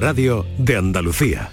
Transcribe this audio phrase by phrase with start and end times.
[0.00, 1.50] radio de Andalucía.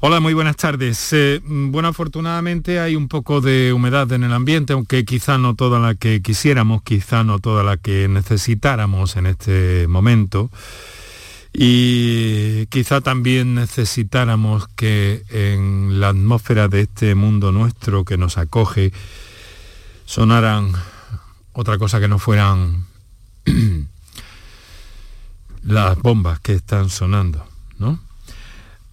[0.00, 1.12] Hola, muy buenas tardes.
[1.12, 5.78] Eh, bueno, afortunadamente hay un poco de humedad en el ambiente, aunque quizá no toda
[5.78, 10.50] la que quisiéramos, quizá no toda la que necesitáramos en este momento.
[11.52, 18.92] Y quizá también necesitáramos que en la atmósfera de este mundo nuestro que nos acoge
[20.06, 20.72] sonaran
[21.52, 22.86] otra cosa que no fueran
[25.62, 27.44] las bombas que están sonando,
[27.80, 27.98] ¿no?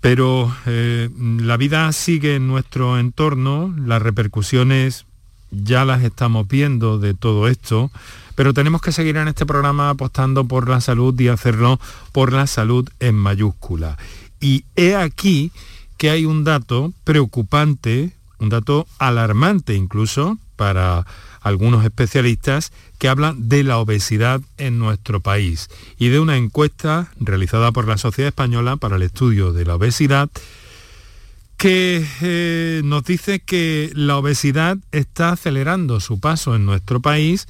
[0.01, 5.05] Pero eh, la vida sigue en nuestro entorno, las repercusiones
[5.51, 7.91] ya las estamos viendo de todo esto,
[8.36, 11.79] pero tenemos que seguir en este programa apostando por la salud y hacerlo
[12.11, 13.97] por la salud en mayúscula.
[14.39, 15.51] Y he aquí
[15.97, 21.05] que hay un dato preocupante, un dato alarmante incluso para
[21.41, 27.71] algunos especialistas que hablan de la obesidad en nuestro país y de una encuesta realizada
[27.71, 30.29] por la Sociedad Española para el Estudio de la Obesidad
[31.57, 37.47] que eh, nos dice que la obesidad está acelerando su paso en nuestro país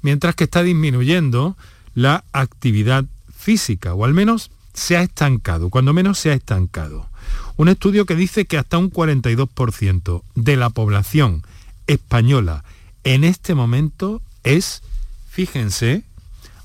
[0.00, 1.56] mientras que está disminuyendo
[1.94, 7.08] la actividad física, o al menos se ha estancado, cuando menos se ha estancado.
[7.56, 11.42] Un estudio que dice que hasta un 42% de la población
[11.86, 12.64] española
[13.04, 14.82] en este momento es,
[15.30, 16.02] fíjense,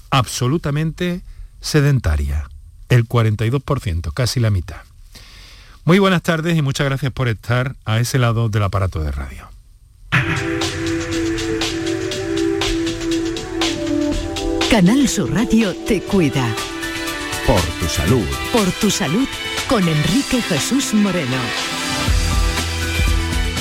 [0.10, 1.22] absolutamente
[1.62, 2.50] sedentaria.
[2.88, 4.82] El 42%, casi la mitad.
[5.86, 9.50] Muy buenas tardes y muchas gracias por estar a ese lado del aparato de radio.
[14.70, 16.48] Canal Sur Radio te cuida.
[17.46, 18.26] Por tu salud.
[18.52, 19.28] Por tu salud
[19.68, 21.79] con Enrique Jesús Moreno.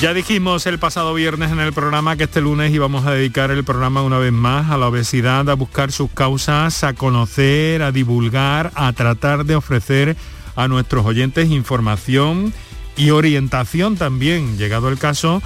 [0.01, 3.65] Ya dijimos el pasado viernes en el programa que este lunes íbamos a dedicar el
[3.65, 8.71] programa una vez más a la obesidad, a buscar sus causas, a conocer, a divulgar,
[8.75, 10.15] a tratar de ofrecer
[10.55, 12.53] a nuestros oyentes información
[12.95, 15.41] y orientación también, llegado el caso,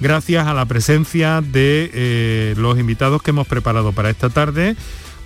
[0.00, 4.74] gracias a la presencia de eh, los invitados que hemos preparado para esta tarde.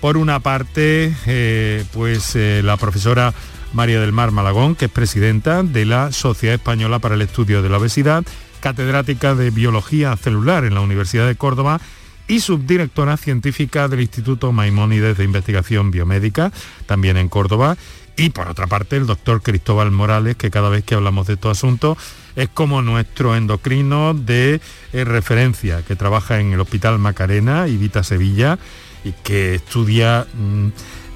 [0.00, 3.32] Por una parte, eh, pues eh, la profesora
[3.72, 7.68] María del Mar Malagón, que es presidenta de la Sociedad Española para el Estudio de
[7.68, 8.24] la Obesidad,
[8.62, 11.80] catedrática de Biología Celular en la Universidad de Córdoba
[12.28, 16.52] y subdirectora científica del Instituto Maimónides de Investigación Biomédica,
[16.86, 17.76] también en Córdoba.
[18.16, 21.58] Y por otra parte, el doctor Cristóbal Morales, que cada vez que hablamos de estos
[21.58, 21.98] asuntos
[22.36, 24.60] es como nuestro endocrino de
[24.92, 28.58] eh, referencia, que trabaja en el Hospital Macarena y Vita Sevilla
[29.04, 30.68] y que estudia mm,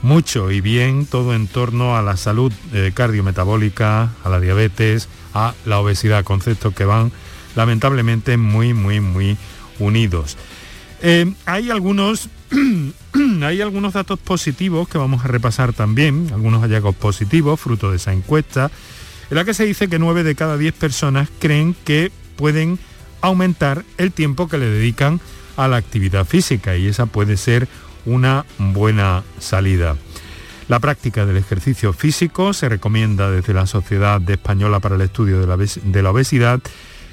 [0.03, 5.55] mucho y bien todo en torno a la salud eh, cardiometabólica, a la diabetes, a
[5.65, 7.13] la obesidad, conceptos que van
[7.57, 9.37] lamentablemente muy, muy, muy
[9.81, 10.37] unidos.
[11.03, 12.29] Eh, hay algunos
[13.43, 18.13] hay algunos datos positivos que vamos a repasar también, algunos hallazgos positivos, fruto de esa
[18.13, 18.71] encuesta,
[19.31, 22.79] en la que se dice que 9 de cada 10 personas creen que pueden
[23.21, 25.21] aumentar el tiempo que le dedican
[25.57, 27.67] a la actividad física y esa puede ser
[28.05, 29.97] una buena salida.
[30.69, 36.03] La práctica del ejercicio físico se recomienda desde la Sociedad Española para el Estudio de
[36.03, 36.61] la Obesidad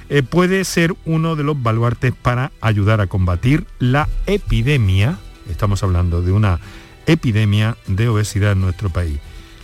[0.09, 5.17] eh, puede ser uno de los baluartes para ayudar a combatir la epidemia,
[5.49, 6.59] estamos hablando de una
[7.05, 9.19] epidemia de obesidad en nuestro país.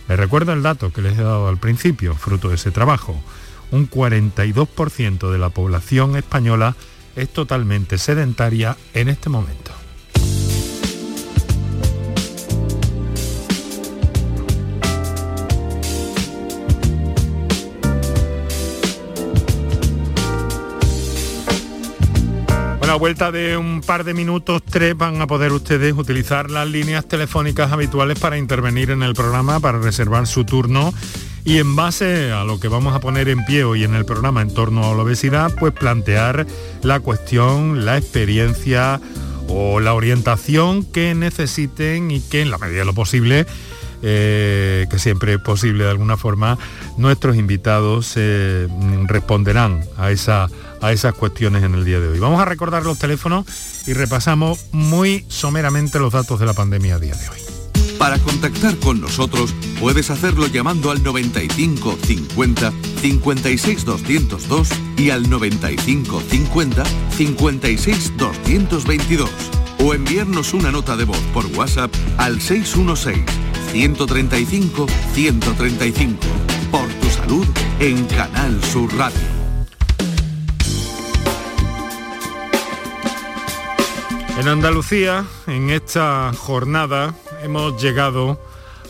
[0.08, 3.20] Les recuerdo el dato que les he dado al principio, fruto de ese trabajo.
[3.70, 6.74] Un 42% de la población española
[7.14, 9.79] es totalmente sedentaria en este momento.
[22.90, 27.06] A vuelta de un par de minutos, tres, van a poder ustedes utilizar las líneas
[27.06, 30.92] telefónicas habituales para intervenir en el programa, para reservar su turno.
[31.44, 34.42] Y en base a lo que vamos a poner en pie hoy en el programa
[34.42, 36.48] en torno a la obesidad, pues plantear
[36.82, 39.00] la cuestión, la experiencia
[39.46, 43.46] o la orientación que necesiten y que en la medida de lo posible
[44.02, 46.58] eh, que siempre es posible de alguna forma,
[46.96, 48.66] nuestros invitados eh,
[49.06, 50.48] responderán a, esa,
[50.80, 52.18] a esas cuestiones en el día de hoy.
[52.18, 53.46] Vamos a recordar los teléfonos
[53.86, 57.38] y repasamos muy someramente los datos de la pandemia a día de hoy.
[57.98, 62.72] Para contactar con nosotros puedes hacerlo llamando al 95 50
[63.02, 69.30] 56 202 y al 95 50 56 222
[69.84, 73.22] o enviarnos una nota de voz por WhatsApp al 616
[73.72, 76.16] 135 135.
[76.70, 77.46] Por tu salud
[77.80, 79.39] en Canal Sur Radio.
[84.40, 88.40] En Andalucía, en esta jornada, hemos llegado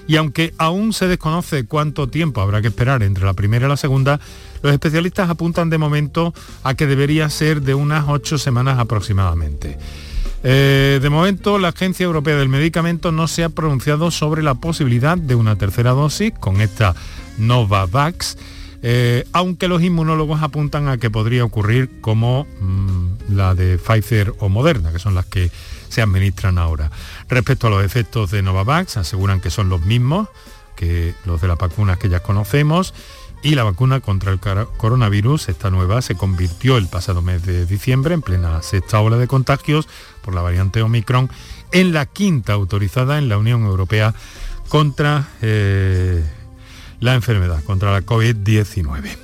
[0.08, 3.78] y aunque aún se desconoce cuánto tiempo habrá que esperar entre la primera y la
[3.78, 4.20] segunda,
[4.62, 6.34] los especialistas apuntan de momento
[6.64, 9.78] a que debería ser de unas ocho semanas aproximadamente.
[10.44, 15.18] Eh, de momento, la Agencia Europea del Medicamento no se ha pronunciado sobre la posibilidad
[15.18, 16.96] de una tercera dosis con esta
[17.38, 18.38] Novavax,
[18.84, 24.50] eh, aunque los inmunólogos apuntan a que podría ocurrir como mm, la de Pfizer o
[24.50, 25.50] Moderna, que son las que
[25.90, 26.92] se administran ahora.
[27.28, 30.28] Respecto a los efectos de Novavax, aseguran que son los mismos
[30.76, 32.94] que los de las vacunas que ya conocemos
[33.44, 38.14] y la vacuna contra el coronavirus, esta nueva, se convirtió el pasado mes de diciembre,
[38.14, 39.88] en plena sexta ola de contagios
[40.22, 41.30] por la variante Omicron,
[41.72, 44.14] en la quinta autorizada en la Unión Europea
[44.70, 46.24] contra eh,
[47.00, 49.18] la enfermedad, contra la COVID-19.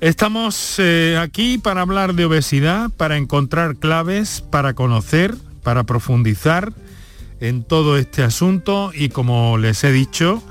[0.00, 6.72] Estamos eh, aquí para hablar de obesidad, para encontrar claves, para conocer, para profundizar
[7.40, 10.42] en todo este asunto y como les he dicho,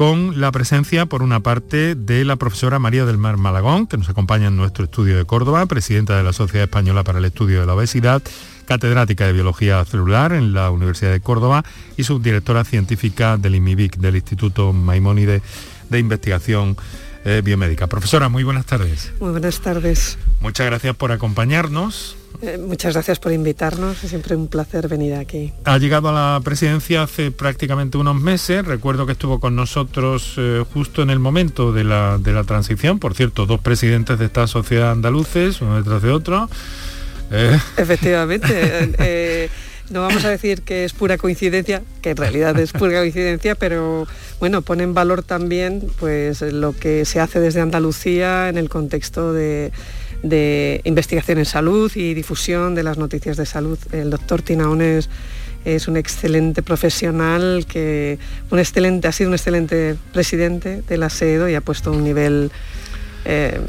[0.00, 4.08] con la presencia, por una parte, de la profesora María del Mar Malagón, que nos
[4.08, 7.66] acompaña en nuestro estudio de Córdoba, presidenta de la Sociedad Española para el Estudio de
[7.66, 8.22] la Obesidad,
[8.64, 11.66] catedrática de Biología Celular en la Universidad de Córdoba
[11.98, 15.42] y subdirectora científica del IMIBIC, del Instituto Maimónide
[15.90, 16.78] de Investigación
[17.26, 17.86] eh, biomédica.
[17.86, 19.12] Profesora, muy buenas tardes.
[19.20, 20.16] Muy buenas tardes.
[20.40, 22.16] Muchas gracias por acompañarnos.
[22.42, 25.52] Eh, muchas gracias por invitarnos, es siempre un placer venir aquí.
[25.64, 30.64] Ha llegado a la presidencia hace prácticamente unos meses, recuerdo que estuvo con nosotros eh,
[30.72, 34.46] justo en el momento de la, de la, transición, por cierto, dos presidentes de esta
[34.46, 36.48] sociedad andaluces, uno detrás de otro.
[37.76, 39.50] Efectivamente.
[39.90, 44.06] no vamos a decir que es pura coincidencia, que en realidad es pura coincidencia, pero
[44.38, 49.32] bueno, pone en valor también pues lo que se hace desde Andalucía en el contexto
[49.32, 49.72] de,
[50.22, 53.78] investigación en salud y difusión de las noticias de salud.
[53.92, 55.08] El doctor Tinaones
[55.64, 58.18] es un excelente profesional que
[58.50, 62.50] un excelente, ha sido un excelente presidente de la SEDO y ha puesto un nivel
[63.24, 63.60] eh,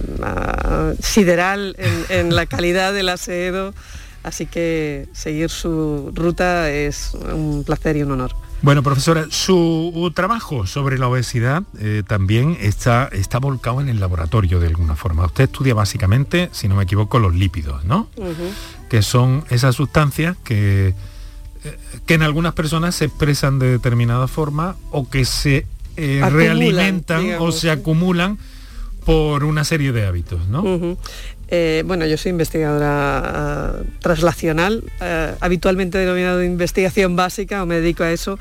[1.02, 1.76] sideral
[2.10, 3.74] en, la calidad de la SEDO
[4.24, 8.32] Así que seguir su ruta es un placer y un honor.
[8.62, 14.60] Bueno, profesora, su trabajo sobre la obesidad eh, también está, está volcado en el laboratorio
[14.60, 15.26] de alguna forma.
[15.26, 18.08] Usted estudia básicamente, si no me equivoco, los lípidos, ¿no?
[18.88, 20.94] Que son esas sustancias que,
[21.64, 25.66] eh, que en algunas personas se expresan de determinada forma o que se
[25.98, 28.38] eh, realimentan o se acumulan
[29.06, 30.98] por una serie de hábitos, ¿no?
[31.54, 38.04] Eh, bueno, yo soy investigadora uh, traslacional, eh, habitualmente denominado investigación básica o me dedico
[38.06, 38.40] a eso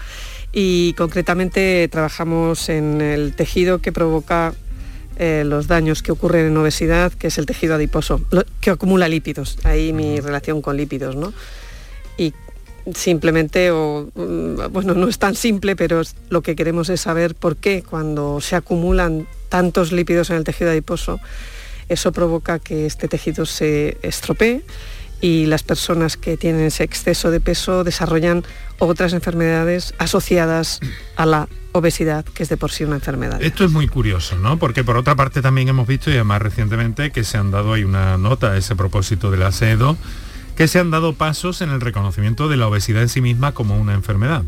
[0.52, 4.54] y concretamente trabajamos en el tejido que provoca
[5.16, 8.20] eh, los daños que ocurren en obesidad, que es el tejido adiposo,
[8.60, 11.32] que acumula lípidos, ahí mi relación con lípidos, ¿no?
[12.16, 12.32] Y
[12.94, 17.56] simplemente, o, mm, bueno, no es tan simple, pero lo que queremos es saber por
[17.56, 21.18] qué cuando se acumulan tantos lípidos en el tejido adiposo,
[21.90, 24.64] eso provoca que este tejido se estropee
[25.20, 28.44] y las personas que tienen ese exceso de peso desarrollan
[28.78, 30.80] otras enfermedades asociadas
[31.16, 33.42] a la obesidad, que es de por sí una enfermedad.
[33.42, 34.58] Esto es muy curioso, ¿no?
[34.58, 37.84] Porque por otra parte también hemos visto, y además recientemente, que se han dado ahí
[37.84, 39.98] una nota a ese propósito del ASEDO,
[40.56, 43.78] que se han dado pasos en el reconocimiento de la obesidad en sí misma como
[43.78, 44.44] una enfermedad.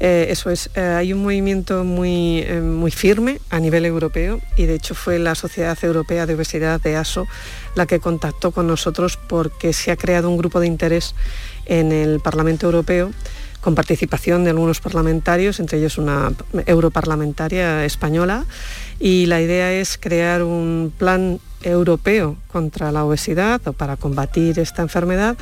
[0.00, 4.66] Eh, eso es, eh, hay un movimiento muy, eh, muy firme a nivel europeo y
[4.66, 7.26] de hecho fue la Sociedad Europea de Obesidad de ASO
[7.74, 11.16] la que contactó con nosotros porque se ha creado un grupo de interés
[11.66, 13.10] en el Parlamento Europeo
[13.60, 16.32] con participación de algunos parlamentarios, entre ellos una
[16.66, 18.46] europarlamentaria española,
[19.00, 24.82] y la idea es crear un plan europeo contra la obesidad o para combatir esta
[24.82, 25.36] enfermedad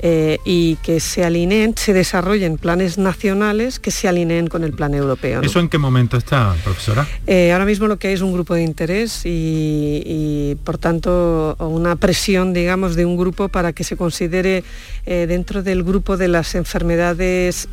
[0.00, 4.92] eh, y que se alineen, se desarrollen planes nacionales que se alineen con el plan
[4.92, 5.40] europeo.
[5.40, 7.06] ¿Eso en qué momento está, profesora?
[7.26, 11.96] Eh, ahora mismo lo que hay es un grupo de interés y, por tanto una
[11.96, 14.64] presión, digamos, de un grupo para que se considere
[15.06, 17.68] eh, dentro del grupo de las enfermedades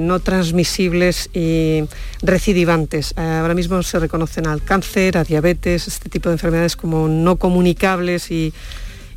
[0.00, 1.84] no transmisibles y
[2.22, 3.14] recidivantes.
[3.16, 8.30] ahora mismo se reconocen al cáncer, a diabetes, este tipo de enfermedades como no comunicables
[8.30, 8.52] y,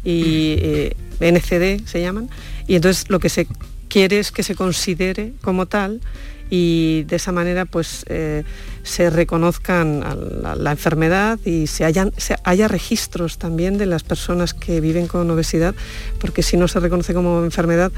[0.08, 2.30] y NCD se llaman.
[2.68, 3.48] Y entonces lo que se
[3.88, 6.02] quiere es que se considere como tal
[6.50, 8.44] y de esa manera pues eh,
[8.84, 10.04] se reconozcan
[10.58, 15.30] la, enfermedad y se, hayan, se haya registros también de las personas que viven con
[15.30, 15.76] obesidad,
[16.20, 17.92] porque si no se reconoce como enfermedad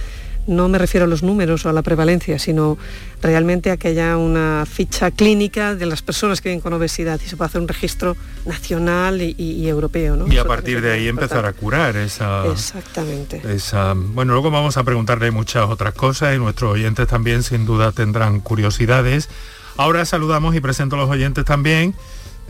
[0.48, 2.77] no me refiero a los números o a la prevalencia, sino
[3.22, 7.27] realmente a que haya una ficha clínica de las personas que viven con obesidad y
[7.27, 10.27] se puede hacer un registro nacional y, europeo.
[10.27, 12.46] Y a partir de ahí empezar a curar esa...
[12.48, 13.41] Exactamente.
[13.53, 17.91] Esa, bueno, luego vamos a preguntarle muchas otras cosas y nuestros oyentes también sin duda
[17.91, 19.29] tendrán curiosidades.
[19.77, 21.93] Ahora saludamos y presento a los oyentes también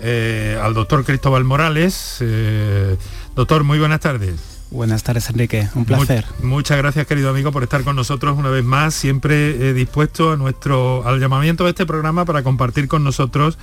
[0.02, 2.18] eh, al doctor Cristóbal Morales.
[2.22, 2.96] Eh,
[3.36, 4.59] doctor, muy buenas tardes.
[4.72, 5.68] Buenas tardes, Enrique.
[5.74, 6.26] Un placer.
[6.44, 8.94] muchas gracias, querido amigo, por estar con nosotros una vez más.
[8.94, 13.58] Siempre dispuesto a nuestro, al llamamiento de este programa para compartir con nosotros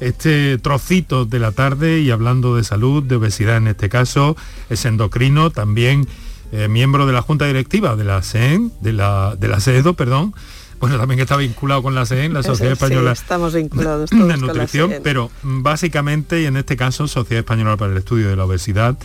[0.00, 4.36] este trocito de la tarde y hablando de salud, de obesidad en este caso.
[4.70, 6.06] Es endocrino, también
[6.52, 10.34] eh, miembro de la Junta Directiva de la SEN, de la, de la SEDO, perdón.
[10.78, 15.30] Bueno, también está vinculado con la SEN, la Sociedad Española estamos vinculados de Nutrición, pero
[15.42, 18.96] básicamente y en este caso Sociedad Española para el Estudio de la Obesidad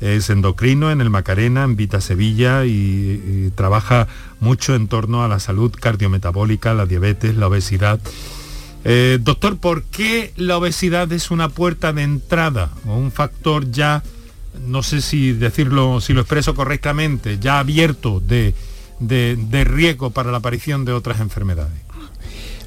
[0.00, 4.06] es endocrino en el Macarena, en Vita Sevilla y, trabaja
[4.38, 8.00] mucho en torno a la salud cardiometabólica, la diabetes, la obesidad.
[8.84, 14.02] Eh, doctor, ¿por qué la obesidad es una puerta de entrada o un factor ya,
[14.66, 18.54] no sé si decirlo, si lo expreso correctamente, ya abierto de
[19.64, 21.89] riesgo para la aparición de otras enfermedades?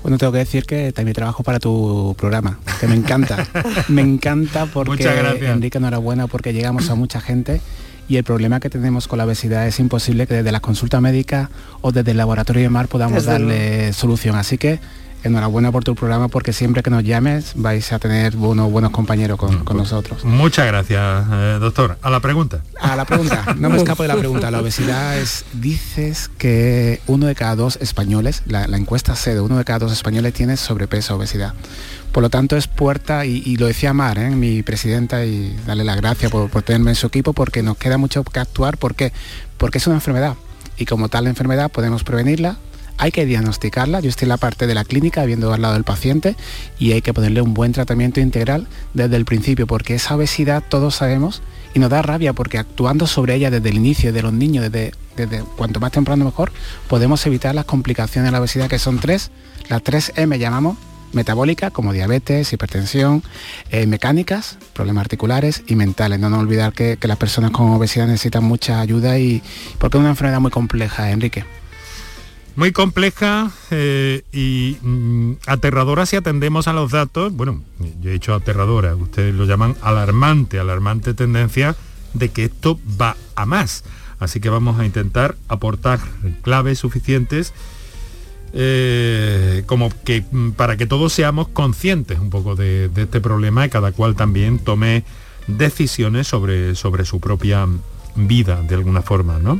[0.04, 3.48] Bueno, tengo que decir que también trabajo para tu programa, que me encanta.
[3.88, 5.06] me encanta porque,
[5.42, 7.62] Enrique, enhorabuena porque llegamos a mucha gente
[8.10, 11.50] y el problema que tenemos con la obesidad es imposible que desde la consulta médica
[11.82, 14.36] o desde el laboratorio de MAR podamos darle solución.
[14.36, 14.80] Así que
[15.24, 19.38] enhorabuena por tu programa porque siempre que nos llames vais a tener unos buenos compañeros
[19.38, 20.24] con, pues, nosotros.
[20.24, 21.98] Muchas gracias, eh, doctor.
[22.02, 22.62] A la pregunta.
[22.80, 24.52] A la pregunta, no me escapo de la pregunta.
[24.52, 29.58] La obesidad es, dices que uno de cada dos españoles, la, encuesta C de uno
[29.58, 31.54] de cada dos españoles tiene sobrepeso, obesidad.
[32.12, 34.30] Por lo tanto es puerta, y, lo decía Mar, ¿eh?
[34.30, 37.98] mi presidenta, y darle las gracias por, por tenerme en su equipo, porque nos queda
[37.98, 39.12] mucho que actuar, porque
[39.58, 40.36] Porque es una enfermedad.
[40.78, 42.58] Y como tal enfermedad podemos prevenirla,
[43.04, 45.84] hay que diagnosticarla, yo estoy en la parte de la clínica viendo al lado del
[45.84, 46.38] paciente
[46.80, 50.96] y hay que ponerle un buen tratamiento integral desde el principio, porque esa obesidad todos
[50.96, 51.42] sabemos
[51.74, 54.94] y nos da rabia porque actuando sobre ella desde el inicio de los niños, desde,
[55.18, 56.54] desde cuanto más temprano mejor,
[56.88, 59.32] podemos evitar las complicaciones de la obesidad que son tres,
[59.68, 60.78] las tres M llamamos
[61.12, 63.22] metabólicas como diabetes, hipertensión,
[63.70, 66.22] eh, mecánicas, problemas articulares y mentales.
[66.22, 69.44] No nos olvidar que, que, las personas con obesidad necesitan mucha ayuda y
[69.78, 71.44] porque es una enfermedad muy compleja, Enrique.
[72.56, 77.34] Muy compleja eh, y mm, aterradora si atendemos a los datos.
[77.34, 77.64] Bueno,
[78.02, 81.76] yo he dicho aterradora, ustedes lo llaman alarmante, alarmante tendencia
[82.14, 83.84] de que esto va a más.
[84.20, 86.00] Así que vamos a intentar aportar
[86.44, 87.54] claves suficientes
[88.56, 93.70] eh, como que mm, para que todos seamos conscientes un poco de, este problema y
[93.70, 95.04] cada cual también tome
[95.48, 97.68] decisiones sobre, sobre su propia
[98.16, 99.60] vida de alguna forma, ¿no?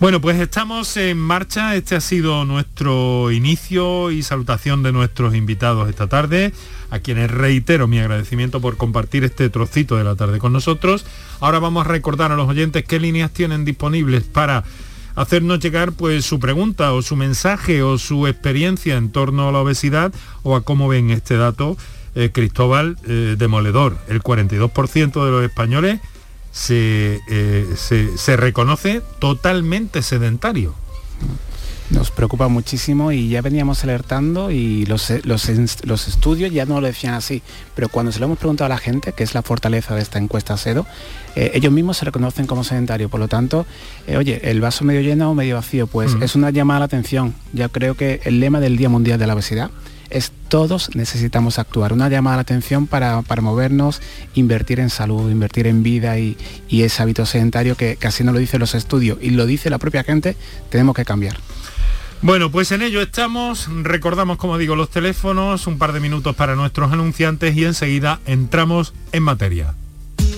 [0.00, 1.76] Bueno, pues estamos en marcha.
[1.76, 6.54] Este ha sido nuestro inicio y salutación de nuestros invitados esta tarde,
[6.88, 11.04] a quienes reitero mi agradecimiento por compartir este trocito de la tarde con nosotros.
[11.40, 14.64] Ahora vamos a recordar a los oyentes qué líneas tienen disponibles para
[15.16, 19.58] hacernos llegar pues su pregunta o su mensaje o su experiencia en torno a la
[19.58, 21.76] obesidad o a cómo ven este dato.
[22.14, 26.00] Eh, Cristóbal eh, Demoledor, el 42% de los españoles
[26.68, 30.74] eh, se, se, reconoce totalmente sedentario.
[31.90, 37.14] Nos preocupa muchísimo y ya veníamos alertando y los, los, estudios ya no lo decían
[37.14, 37.42] así,
[37.74, 40.20] pero cuando se lo hemos preguntado a la gente, que es la fortaleza de esta
[40.20, 40.86] encuesta SEDO,
[41.34, 43.08] eh, ellos mismos se reconocen como sedentario.
[43.08, 43.66] Por lo tanto,
[44.06, 46.84] eh, oye, el vaso medio lleno o medio vacío, pues es una llamada a la
[46.84, 47.34] atención.
[47.52, 49.70] Ya creo que el lema del Día Mundial de la Obesidad
[50.10, 51.92] es todos necesitamos actuar.
[51.92, 54.02] Una llamada a la atención para, movernos,
[54.34, 56.36] invertir en salud, invertir en vida y,
[56.68, 60.04] ese hábito sedentario que casi no lo dicen los estudios y lo dice la propia
[60.04, 60.36] gente,
[60.70, 61.36] tenemos que cambiar.
[62.22, 63.68] Bueno, pues en ello estamos.
[63.82, 68.92] Recordamos, como digo, los teléfonos, un par de minutos para nuestros anunciantes y enseguida entramos
[69.12, 69.74] en materia.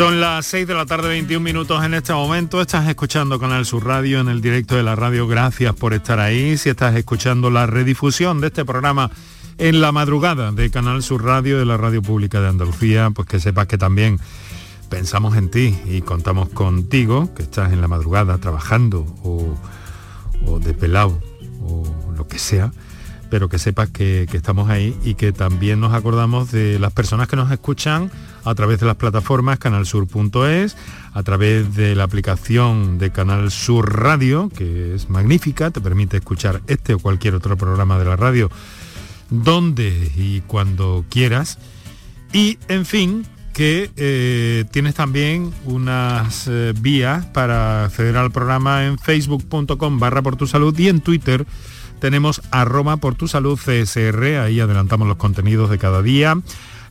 [0.00, 2.62] Son las 6 de la tarde, 21 minutos en este momento.
[2.62, 5.28] Estás escuchando Canal Sur Radio en el directo de la radio.
[5.28, 6.56] Gracias por estar ahí.
[6.56, 9.10] Si estás escuchando la redifusión de este programa
[9.58, 13.40] en la madrugada de Canal Sur Radio, de la Radio Pública de Andalucía, pues que
[13.40, 14.18] sepas que también
[14.88, 19.54] pensamos en ti y contamos contigo, que estás en la madrugada trabajando o,
[20.46, 21.20] o de pelado
[21.62, 22.72] o lo que sea
[23.28, 27.28] pero que sepas que, que, estamos ahí y que también nos acordamos de las personas
[27.28, 28.10] que nos escuchan
[28.44, 30.76] a través de las plataformas canalsur.es,
[31.12, 36.62] a través de la aplicación de Canal Sur Radio, que es magnífica, te permite escuchar
[36.66, 38.50] este o cualquier otro programa de la radio
[39.30, 41.58] donde y cuando quieras.
[42.32, 48.98] Y, en fin, que eh, tienes también unas eh, vías para acceder al programa en
[48.98, 51.46] facebook.com barra por tu salud y en Twitter
[52.00, 56.40] tenemos arroba por tu salud CSR, ahí adelantamos los contenidos de cada día,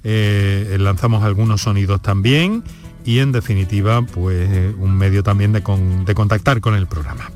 [0.03, 2.63] eh, lanzamos algunos sonidos también
[3.05, 7.29] y en definitiva pues un medio también de, con, de contactar con el programa.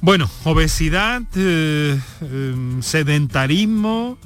[0.00, 4.16] Bueno, obesidad, eh, eh, sedentarismo,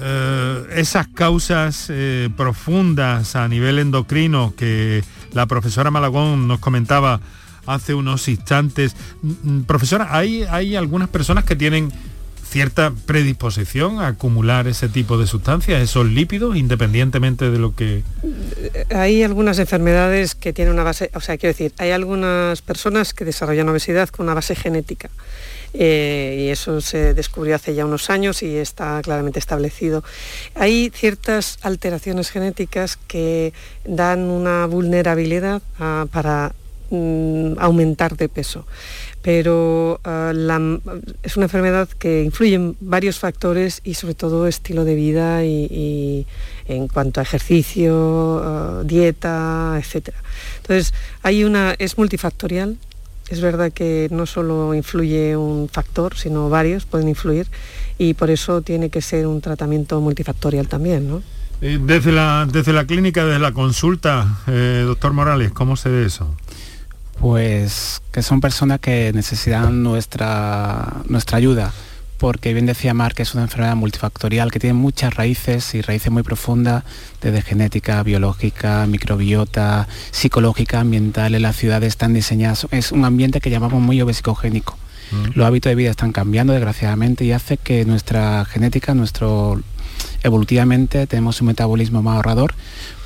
[0.00, 1.92] eh, esas causas
[2.36, 7.20] profundas a nivel endocrino que la profesora Malagón nos comentaba
[7.66, 8.96] hace unos instantes.
[9.66, 11.92] Profesora, ¿hay, hay algunas personas que tienen
[12.48, 18.02] cierta predisposición a acumular ese tipo de sustancias, esos lípidos, independientemente de lo que...
[18.94, 23.24] Hay algunas enfermedades que tienen una base, o sea, quiero decir, hay algunas personas que
[23.24, 25.10] desarrollan obesidad con una base genética.
[25.74, 30.02] Eh, y eso se descubrió hace ya unos años y está claramente establecido.
[30.54, 33.52] Hay ciertas alteraciones genéticas que
[33.84, 36.54] dan una vulnerabilidad a, para
[36.88, 38.64] mm, aumentar de peso
[39.22, 40.78] pero la,
[41.22, 46.26] es una enfermedad que influye en varios factores y sobre todo estilo de vida y,
[46.66, 50.10] en cuanto a ejercicio, uh, dieta, etc.
[50.60, 52.76] Entonces, hay una, es multifactorial,
[53.28, 57.46] es verdad que no solo influye un factor, sino varios pueden influir
[57.98, 61.22] y por eso tiene que ser un tratamiento multifactorial también, ¿no?
[61.60, 66.32] Desde la, desde la clínica, desde la consulta, eh, doctor Morales, ¿cómo se ve eso?
[67.20, 71.72] Pues que son personas que necesitan nuestra, nuestra ayuda,
[72.18, 76.12] porque bien decía Mark que es una enfermedad multifactorial que tiene muchas raíces y raíces
[76.12, 76.84] muy profundas,
[77.20, 83.50] desde genética, biológica, microbiota, psicológica, ambiental, en las ciudades están diseñadas, es un ambiente que
[83.50, 84.76] llamamos muy obesicogénico.
[85.34, 89.58] Los hábitos de vida están cambiando desgraciadamente y hace que nuestra genética, nuestro
[90.22, 92.54] evolutivamente tenemos un metabolismo más ahorrador,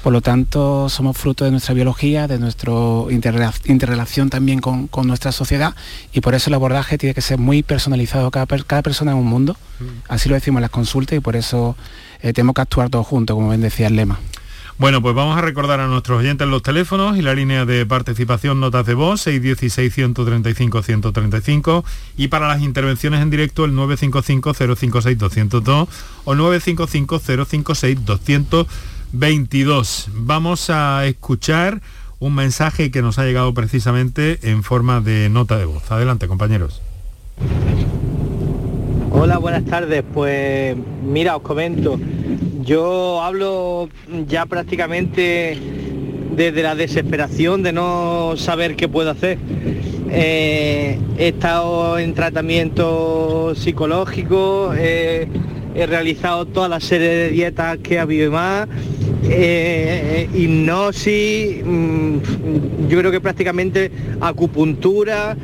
[0.02, 2.72] por lo tanto, somos fruto de nuestra biología, de nuestra
[3.08, 5.74] interrelación también con, nuestra sociedad
[6.12, 8.30] y por eso el abordaje tiene que ser muy personalizado.
[8.30, 9.56] Cada, cada persona en un mundo,
[10.08, 11.76] así lo decimos en las consultas y por eso
[12.20, 14.18] eh, tenemos que actuar todos juntos, como bien decía el lema.
[14.78, 18.58] Bueno, pues vamos a recordar a nuestros oyentes los teléfonos y la línea de participación
[18.58, 21.84] notas de voz 616-135-135
[22.16, 25.86] y para las intervenciones en directo el 955-056-202
[26.24, 26.34] o
[29.12, 30.08] 955-056-222.
[30.12, 31.80] Vamos a escuchar
[32.18, 35.90] un mensaje que nos ha llegado precisamente en forma de nota de voz.
[35.90, 36.80] Adelante, compañeros.
[39.10, 40.02] Hola, buenas tardes.
[40.14, 41.98] Pues mira, os comento.
[42.62, 43.88] Yo hablo
[44.28, 45.58] ya prácticamente
[46.36, 49.38] desde la desesperación de no saber qué puedo hacer.
[50.10, 54.72] Eh, he estado en tratamiento psicológico,
[55.74, 58.68] he realizado toda la serie de dietas que ha habido y más,
[59.24, 62.16] eh, hipnosis, mm,
[62.88, 65.36] yo creo que prácticamente acupuntura,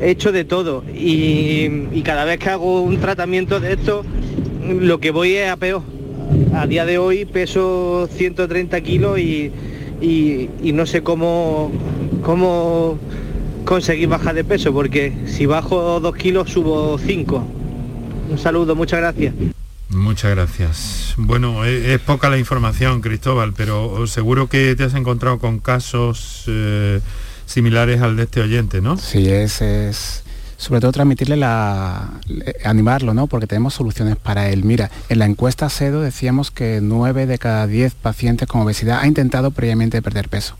[0.00, 4.04] he hecho de todo y, cada vez que hago un tratamiento de esto,
[4.80, 5.82] lo que voy es a peor.
[6.54, 9.50] A día de hoy peso 130 kilos y,
[10.00, 11.70] y- no sé cómo,
[12.22, 12.98] cómo
[13.64, 17.44] conseguir bajar de peso, porque si bajo dos kilos subo 5.
[18.28, 19.34] Un saludo, muchas gracias.
[19.90, 21.14] Muchas gracias.
[21.16, 26.44] Bueno, e- es, poca la información, Cristóbal, pero seguro que te has encontrado con casos
[26.48, 27.00] eh,
[27.46, 28.96] similares al de este oyente, ¿no?
[28.96, 30.23] Sí, es, es
[30.64, 32.08] sobre todo transmitirle la
[32.64, 33.26] animarlo, ¿no?
[33.26, 34.64] Porque tenemos soluciones para él.
[34.64, 39.06] Mira, en la encuesta SEDO decíamos que 9 de cada 10 pacientes con obesidad ha
[39.06, 40.56] intentado previamente perder peso.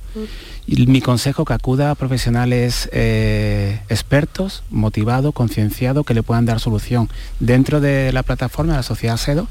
[0.66, 6.60] Y mi consejo que acuda a profesionales eh, expertos, motivados, concienciados, que le puedan dar
[6.60, 7.08] solución.
[7.40, 9.48] Dentro de la plataforma de la Sociedad SEDO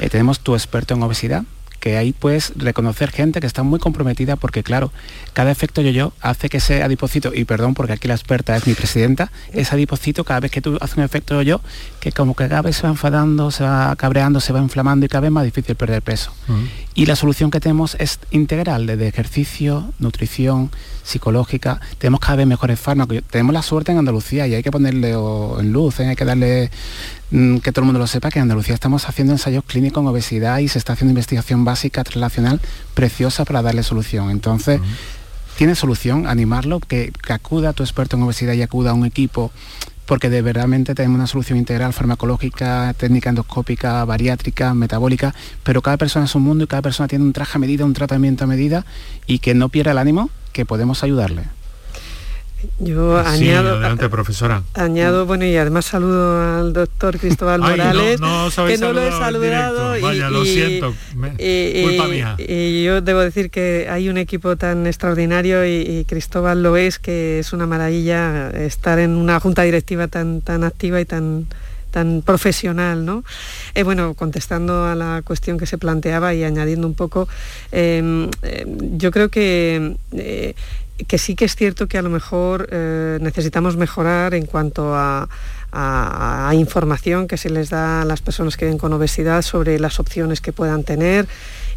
[0.00, 1.44] eh, tenemos tu experto en obesidad,
[1.84, 4.90] que ahí puedes reconocer gente que está muy comprometida porque claro,
[5.34, 8.72] cada efecto yo-yo hace que ese adipocito, y perdón porque aquí la experta es mi
[8.72, 11.60] presidenta, ese adipocito cada vez que tú haces un efecto yo-yo,
[12.00, 15.10] que como que cada vez se va enfadando, se va cabreando, se va inflamando y
[15.10, 16.32] cada vez más difícil perder peso.
[16.94, 20.70] Y la solución que tenemos es integral, desde ejercicio, nutrición,
[21.02, 21.80] psicológica.
[21.98, 23.18] Tenemos cada vez mejores fármacos.
[23.30, 26.08] Tenemos la suerte en Andalucía y hay que ponerle en luz, ¿eh?
[26.08, 26.70] hay que darle
[27.30, 30.58] que todo el mundo lo sepa, que en Andalucía estamos haciendo ensayos clínicos en obesidad
[30.58, 32.60] y se está haciendo investigación básica translacional
[32.94, 34.30] preciosa para darle solución.
[34.30, 34.80] Entonces,
[35.56, 39.06] tiene solución, animarlo, que, que acuda a tu experto en obesidad y acuda a un
[39.06, 39.50] equipo
[40.06, 46.26] porque de verdaderamente tenemos una solución integral farmacológica, técnica endoscópica, bariátrica, metabólica, pero cada persona
[46.26, 48.84] es un mundo y cada persona tiene un traje a medida, un tratamiento a medida
[49.26, 51.44] y que no pierda el ánimo, que podemos ayudarle.
[52.78, 54.62] Yo Sí, añado, adelante, profesora.
[54.74, 59.10] añado, bueno, y además saludo al doctor Cristóbal Ay, Morales, no que no lo he
[59.10, 60.00] saludado.
[60.00, 62.36] Vaya, lo siento, me- y- culpa y- mía.
[62.38, 66.98] Y yo debo decir que hay un equipo tan extraordinario y, y Cristóbal lo es,
[66.98, 71.46] que es una maravilla estar en una junta directiva tan, tan activa y tan
[71.90, 73.22] tan profesional, ¿no?
[73.76, 77.28] Eh, bueno, contestando a la cuestión que se planteaba y añadiendo un poco,
[77.70, 80.54] eh, eh, yo creo que eh,
[81.06, 85.28] que sí que es cierto que a lo mejor eh, necesitamos mejorar en cuanto a,
[86.52, 90.40] información que se les da a las personas que viven con obesidad sobre las opciones
[90.40, 91.26] que puedan tener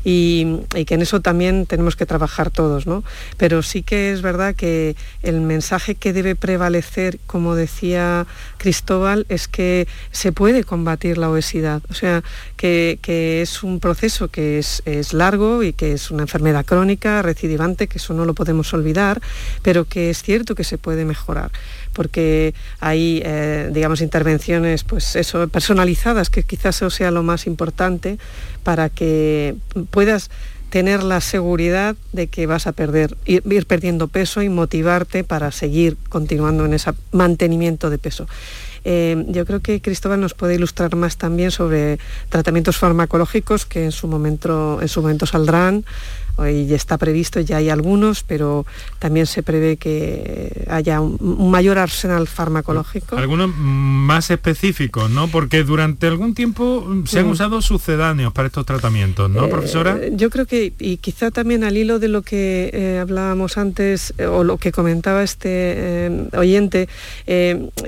[0.04, 3.04] y, y que en eso también tenemos que trabajar todos, ¿no?
[3.38, 8.28] Pero sí que es verdad que el mensaje que debe prevalecer, como decía
[8.58, 12.24] Cristóbal, es que se puede combatir la obesidad, o sea,
[12.58, 17.88] que, es un proceso que es, es largo y que es una enfermedad crónica, recidivante,
[17.88, 19.22] que eso no lo podemos olvidar,
[19.62, 21.52] pero que es cierto que se puede mejorar
[21.94, 28.20] porque hay, eh, digamos, intervenciones, pues eso, personalizadas, que quizás eso sea lo más importante
[28.62, 29.56] para que
[29.90, 30.30] puedas
[30.70, 35.98] tener la seguridad de que vas a perder, ir perdiendo peso y motivarte para seguir
[36.10, 38.28] continuando en ese mantenimiento de peso.
[38.90, 43.92] Eh, yo creo que Cristóbal nos puede ilustrar más también sobre tratamientos farmacológicos que en
[43.92, 45.84] su momento, en su momento saldrán.
[46.38, 48.66] Hoy ya está previsto, ya hay algunos, pero
[49.00, 53.18] también se prevé que haya un, un mayor arsenal farmacológico.
[53.18, 55.28] Algunos más específicos, ¿no?
[55.28, 57.32] Porque durante algún tiempo se han Mm.
[57.32, 60.00] usado sucedáneos para estos tratamientos, ¿no, Eh, profesora?
[60.12, 64.26] Yo creo que, y quizá también al hilo de lo que eh, hablábamos antes, eh,
[64.28, 66.88] o lo que comentaba este eh, oyente,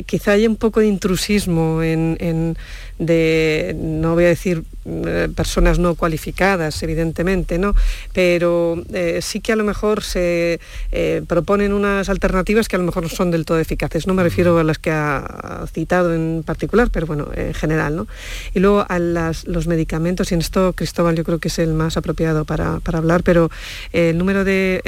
[0.06, 2.58] quizá haya un poco de intrusismo en, en-
[3.00, 7.74] de, no voy a decir eh, personas no cualificadas, evidentemente, ¿no?
[8.14, 10.60] Pero eh, sí que a lo mejor se
[10.92, 14.06] eh, proponen unas alternativas que a lo mejor no son del todo eficaces.
[14.06, 18.08] No me refiero a las que ha citado en particular, pero bueno, en general, ¿no?
[18.54, 21.96] Y luego a los medicamentos, y en esto Cristóbal yo creo que es el más
[21.96, 23.50] apropiado para, para hablar, pero
[23.94, 24.82] el número de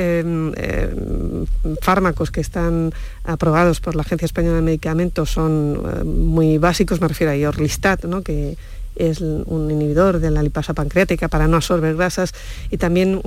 [1.82, 2.94] fármacos que están
[3.24, 7.36] aprobados por la Agencia Española de Medicamentos son muy básicos, me refiero a
[8.24, 8.58] Que
[8.96, 12.34] es un inhibidor de la lipasa pancreática para no absorber grasas
[12.70, 13.22] y también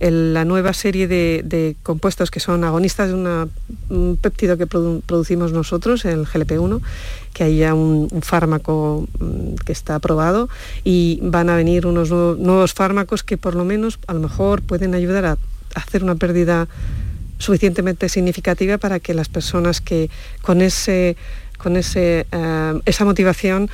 [0.00, 6.26] la nueva serie de, compuestos que son agonistas de un péptido que producimos nosotros, el
[6.26, 6.80] GLP-1,
[7.32, 10.48] que hay ya un, fármaco mm, que está aprobado
[10.84, 14.94] y van a venir unos nuevos fármacos que por lo menos a lo mejor pueden
[14.94, 15.38] ayudar a
[15.74, 16.68] hacer una pérdida
[17.38, 20.10] suficientemente significativa para que las personas que
[20.42, 21.16] con, ese,
[21.62, 23.70] con ese, eh, esa motivación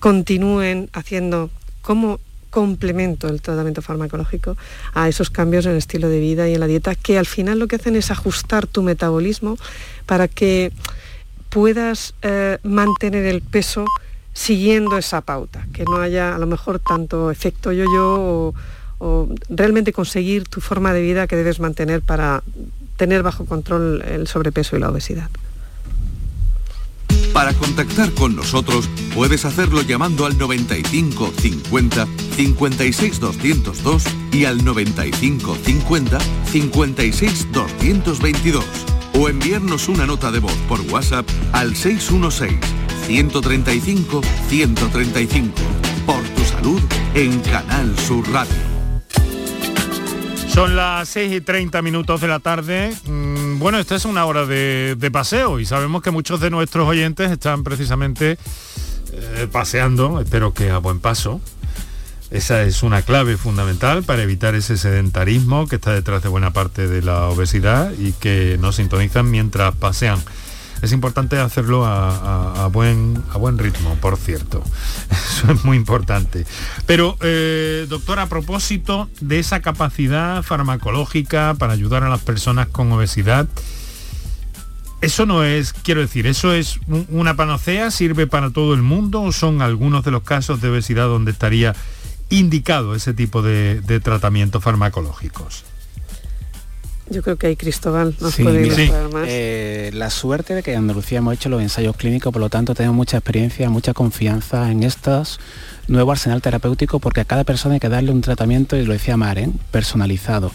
[0.00, 1.50] continúen haciendo
[1.82, 2.20] como
[2.50, 4.56] complemento el tratamiento farmacológico
[4.92, 7.58] a esos cambios en el estilo de vida y en la dieta que al final
[7.58, 9.58] lo que hacen es ajustar tu metabolismo
[10.06, 10.70] para que
[11.48, 13.84] puedas eh, mantener el peso
[14.34, 18.54] siguiendo esa pauta, que no haya a lo mejor tanto efecto yo-yo o,
[18.98, 22.42] o realmente conseguir tu forma de vida que debes mantener para
[22.96, 25.28] tener bajo control el sobrepeso y la obesidad.
[27.34, 35.58] Para contactar con nosotros puedes hacerlo llamando al 95 50 56 202 y al 95
[35.62, 38.64] 50 56 222
[39.18, 42.56] o enviarnos una nota de voz por WhatsApp al 616
[43.06, 45.52] 135 135
[46.06, 46.80] por tu salud
[47.14, 48.54] en Canal Sur Radio.
[50.54, 52.94] Son las 6 y 30 minutos de la tarde.
[53.06, 57.30] Mm, bueno, esta es una hora de, paseo y sabemos que muchos de nuestros oyentes
[57.30, 58.38] están precisamente
[59.12, 61.40] eh, paseando, espero que a buen paso.
[62.30, 66.88] Esa es una clave fundamental para evitar ese sedentarismo que está detrás de buena parte
[66.88, 70.18] de la obesidad y que nos sintonizan mientras pasean
[70.82, 73.22] es importante hacerlo a, buen,
[73.58, 74.62] ritmo, por cierto.
[75.10, 76.46] Eso es muy importante.
[76.86, 82.92] Pero, eh, doctor, a propósito de esa capacidad farmacológica para ayudar a las personas con
[82.92, 83.48] obesidad,
[85.00, 89.32] eso no es, quiero decir, eso es una panacea, sirve para todo el mundo o
[89.32, 91.74] son algunos de los casos de obesidad donde estaría
[92.30, 95.64] indicado ese tipo de tratamientos farmacológicos.
[97.10, 99.26] Yo creo que hay Cristóbal nos puede más.
[99.28, 102.74] Eh, la suerte de que en Andalucía hemos hecho los ensayos clínicos, por lo tanto
[102.74, 105.38] tenemos mucha experiencia, mucha confianza en estos
[105.86, 109.16] nuevo arsenal terapéutico porque a cada persona hay que darle un tratamiento, y lo decía
[109.16, 110.50] Maren, personalizado.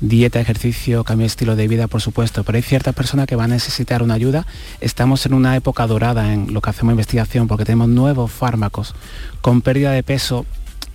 [0.00, 3.50] Dieta, ejercicio, cambio de estilo de vida, por supuesto, pero hay ciertas personas que van
[3.50, 4.46] a necesitar una ayuda.
[4.80, 8.94] Estamos en una época dorada en lo que hacemos investigación porque tenemos nuevos fármacos
[9.40, 10.46] con pérdida de peso.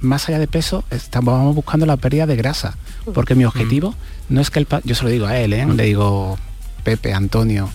[0.03, 2.75] Más allá de peso, estamos buscando la pérdida de grasa,
[3.13, 3.95] porque mi objetivo
[4.27, 4.67] no es que el...
[4.83, 5.65] Yo se lo digo a él, ¿eh?
[5.65, 6.37] le digo,
[6.83, 7.69] Pepe, Antonio,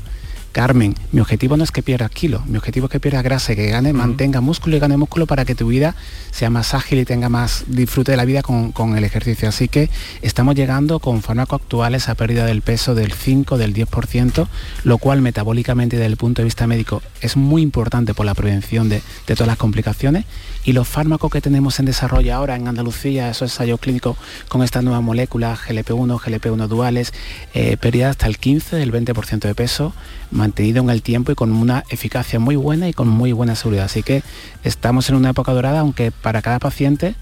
[0.52, 3.68] Carmen, mi objetivo no es que pierda kilo, mi objetivo es que pierda grasa, que
[3.68, 5.94] gane, mantenga músculo y gane músculo para que tu vida
[6.30, 9.48] sea más ágil y tenga más disfrute de la vida con, el ejercicio.
[9.48, 9.90] Así que
[10.22, 14.48] estamos llegando con fármacos actuales a pérdida del peso del 5, del 10%,
[14.84, 18.88] lo cual metabólicamente desde el punto de vista médico es muy importante por la prevención
[18.88, 20.24] de, todas las complicaciones.
[20.68, 24.84] Y los fármacos que tenemos en desarrollo ahora en Andalucía, esos ensayos clínicos con estas
[24.84, 27.14] nuevas moléculas, GLP-1, GLP-1 duales,
[27.54, 29.94] eh, pérdida hasta el 15, del 20% de peso,
[30.30, 33.86] mantenido en el tiempo y con una eficacia muy buena y con muy buena seguridad.
[33.86, 34.22] Así que
[34.62, 37.14] estamos en una época dorada, aunque para cada paciente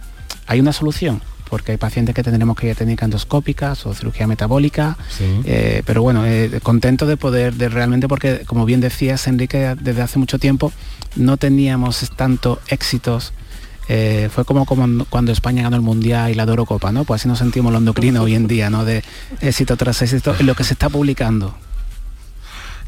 [0.49, 4.27] hay una solución porque hay pacientes que tendremos que ir a técnicas endoscópicas o cirugía
[4.27, 9.75] metabólica, eh, pero bueno, eh, contento de poder, de realmente, porque como bien decías Enrique,
[9.81, 10.73] desde hace mucho tiempo
[11.15, 13.33] no teníamos tanto éxitos
[13.89, 17.05] eh, fue como, como, cuando España ganó el Mundial y la Copa, ¿no?
[17.05, 18.85] Pues así nos sentimos los endocrinos hoy en día, ¿no?
[18.85, 19.05] De
[19.41, 21.55] éxito tras éxito, en lo que se está publicando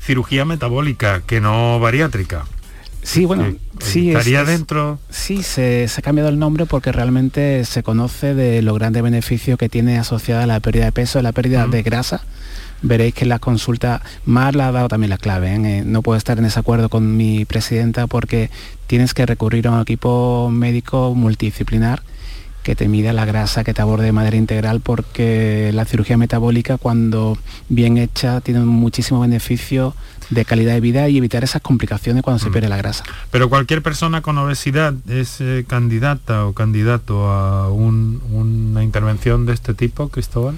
[0.09, 2.47] cirugía metabólica, que no bariátrica.
[3.09, 4.11] Sí, bueno, sí.
[4.11, 4.99] ¿Estaría dentro?
[5.09, 9.71] Sí, se, ha cambiado el nombre porque realmente se conoce de los grandes beneficios que
[9.71, 12.21] tiene asociada la pérdida de peso, la pérdida de grasa.
[12.83, 15.55] Veréis que la consulta, Mar la ha dado también la clave.
[15.55, 15.83] ¿eh?
[15.87, 18.51] No puedo estar en ese acuerdo con mi presidenta porque
[18.87, 22.03] tienes que recurrir a un equipo médico multidisciplinar
[22.63, 26.77] que te mida la grasa, que te aborde de manera integral, porque la cirugía metabólica,
[26.77, 27.39] cuando
[27.71, 29.95] bien hecha, tiene muchísimo beneficio
[30.31, 32.53] de calidad de vida y evitar esas complicaciones cuando se mm.
[32.53, 33.05] pierde la grasa.
[33.31, 39.75] Pero cualquier persona con obesidad es eh, candidata o candidato a una intervención de este
[39.75, 40.57] tipo, Cristóbal.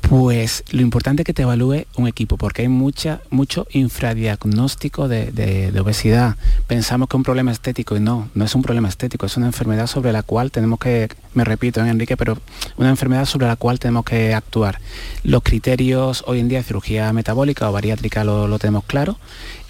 [0.00, 5.72] Pues lo importante es que te evalúe un equipo, porque hay mucha, mucho infradiagnóstico de,
[5.80, 6.36] obesidad.
[6.66, 9.46] Pensamos que es un problema estético y no, no es un problema estético, es una
[9.46, 12.38] enfermedad sobre la cual tenemos que, me repito, ¿eh, Enrique, pero
[12.76, 14.80] una enfermedad sobre la cual tenemos que actuar.
[15.22, 19.18] Los criterios hoy en día de cirugía metabólica o bariátrica lo, lo tenemos claro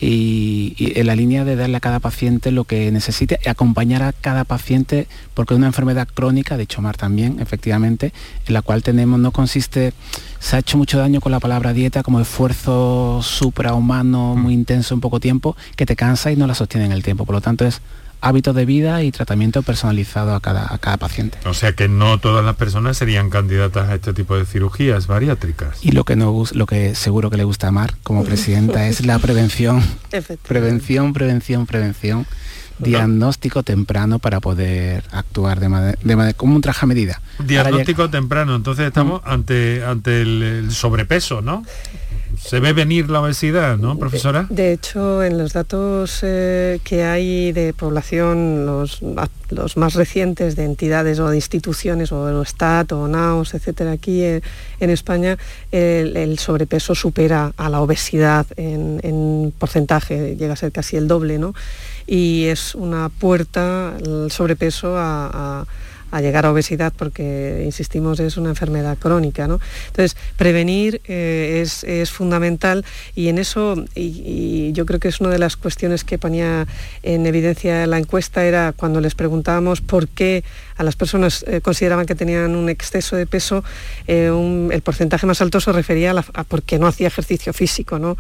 [0.01, 4.45] y, en la línea de darle a cada paciente lo que necesite, acompañar a cada
[4.45, 8.13] paciente, porque es una enfermedad crónica, de hecho Mar también, efectivamente,
[8.47, 9.93] en la cual tenemos, no consiste,
[10.39, 15.01] se ha hecho mucho daño con la palabra dieta como esfuerzo suprahumano muy intenso en
[15.01, 17.27] poco tiempo, que te cansa y no la sostiene en el tiempo.
[17.27, 17.81] Por lo tanto es
[18.21, 21.39] hábitos de vida y tratamiento personalizado a cada, a cada paciente.
[21.47, 25.79] O sea que no todas las personas serían candidatas a este tipo de cirugías bariátricas.
[25.83, 29.05] Y lo que no lo que seguro que le gusta a Mar como presidenta es
[29.05, 29.83] la prevención.
[30.49, 32.27] prevención, prevención, prevención
[32.81, 37.21] diagnóstico temprano para poder actuar de manera, como un traje a medida.
[37.39, 41.65] Diagnóstico temprano, entonces estamos ante, ante el, sobrepeso, ¿no?
[42.39, 44.47] Se ve venir la obesidad, ¿no, profesora?
[44.49, 49.01] De, hecho, en los datos eh, que hay de población, los,
[49.51, 54.43] los, más recientes de entidades o de instituciones, o Eurostat o NAOS, etcétera, aquí eh,
[54.79, 55.37] en España,
[55.71, 61.39] el, sobrepeso supera a la obesidad en, en porcentaje, llega a ser casi el doble,
[61.39, 61.53] ¿no?
[62.11, 65.65] Y es una puerta el sobrepeso a,
[66.21, 69.47] llegar a obesidad porque, insistimos, es una enfermedad crónica.
[69.47, 69.61] ¿no?
[69.87, 75.39] Entonces, prevenir eh, es, fundamental y en eso, y, yo creo que es una de
[75.39, 76.67] las cuestiones que ponía
[77.05, 80.43] en evidencia la encuesta, era cuando les preguntábamos por qué
[80.81, 83.63] a las personas eh, consideraban que tenían un exceso de peso,
[84.07, 84.33] eh,
[84.73, 87.99] el porcentaje más alto se refería a, porque no hacía ejercicio físico.
[87.99, 88.17] ¿no?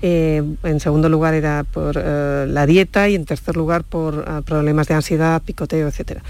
[0.00, 4.94] Eh, en segundo lugar era por la dieta y en tercer lugar por problemas de
[4.94, 6.20] ansiedad, picoteo, etc.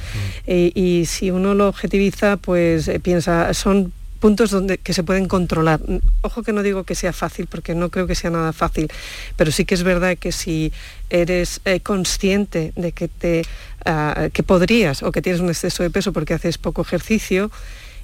[0.47, 0.51] Mm.
[0.75, 3.93] y si uno lo objetiviza, pues piensa, son
[4.25, 5.81] puntos donde, que se pueden controlar.
[6.23, 8.89] Ojo que no digo que sea fácil, porque no creo que sea nada fácil,
[9.37, 10.73] pero sí que es verdad que si
[11.11, 13.43] eres consciente de que te
[13.87, 17.51] Ah, que podrías o que tienes un exceso de peso porque haces poco ejercicio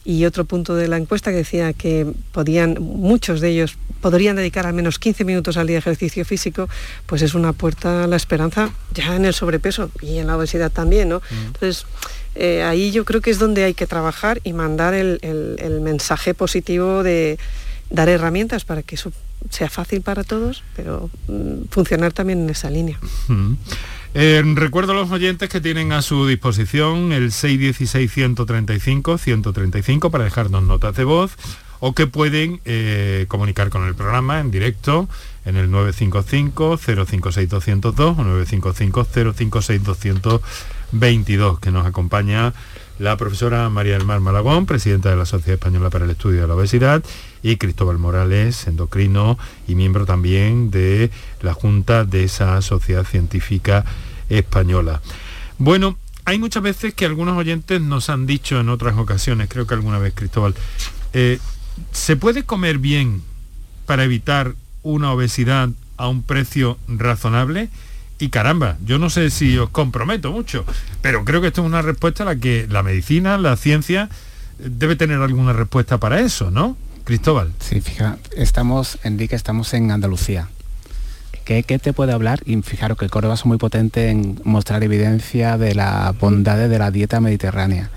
[0.04, 4.66] y otro punto de la encuesta que decía que podían, muchos de ellos podrían dedicar
[4.66, 6.68] al menos 15 minutos al día de ejercicio físico,
[7.06, 10.70] pues es una puerta a la esperanza ya en el sobrepeso y en la obesidad
[10.70, 11.18] también, ¿no?
[11.18, 11.46] Mm.
[11.46, 11.86] Entonces,
[12.34, 15.18] eh, ahí yo creo que es donde hay que trabajar y mandar el,
[15.82, 17.38] mensaje positivo de
[17.90, 19.12] dar herramientas para que eso
[19.48, 22.98] sea fácil para todos, pero mm, funcionar también en esa línea.
[23.28, 23.54] Mm.
[24.14, 30.96] Eh, recuerdo a los oyentes que tienen a su disposición el 616-135-135 para dejarnos notas
[30.96, 31.36] de voz
[31.80, 35.08] o que pueden eh, comunicar con el programa en directo
[35.44, 38.16] en el 955-056-202 o
[40.92, 42.52] 955-056-222 que nos acompaña
[43.00, 46.46] la profesora María del Mar Malagón, presidenta de la Sociedad Española para el Estudio de
[46.46, 47.02] la Obesidad,
[47.42, 53.86] y Cristóbal Morales, endocrino y miembro también de la Junta de esa Sociedad Científica
[54.28, 55.00] Española.
[55.56, 59.72] Bueno, hay muchas veces que algunos oyentes nos han dicho en otras ocasiones, creo que
[59.72, 60.54] alguna vez Cristóbal,
[61.14, 61.38] eh,
[61.92, 63.22] ¿se puede comer bien
[63.86, 67.68] para evitar una obesidad a un precio razonable?
[68.18, 70.64] Y caramba, yo no sé si os comprometo mucho,
[71.00, 74.10] pero creo que esto es una respuesta a la que la medicina, la ciencia,
[74.58, 76.76] debe tener alguna respuesta para eso, ¿no?
[77.04, 77.52] Cristóbal.
[77.60, 80.48] Sí, fija, estamos, Enrique, estamos en Andalucía.
[81.44, 82.40] ¿Qué, te puede hablar?
[82.44, 86.92] Y fijaros que Córdoba es muy potente en mostrar evidencia de las bondades de la
[86.92, 87.90] dieta mediterránea.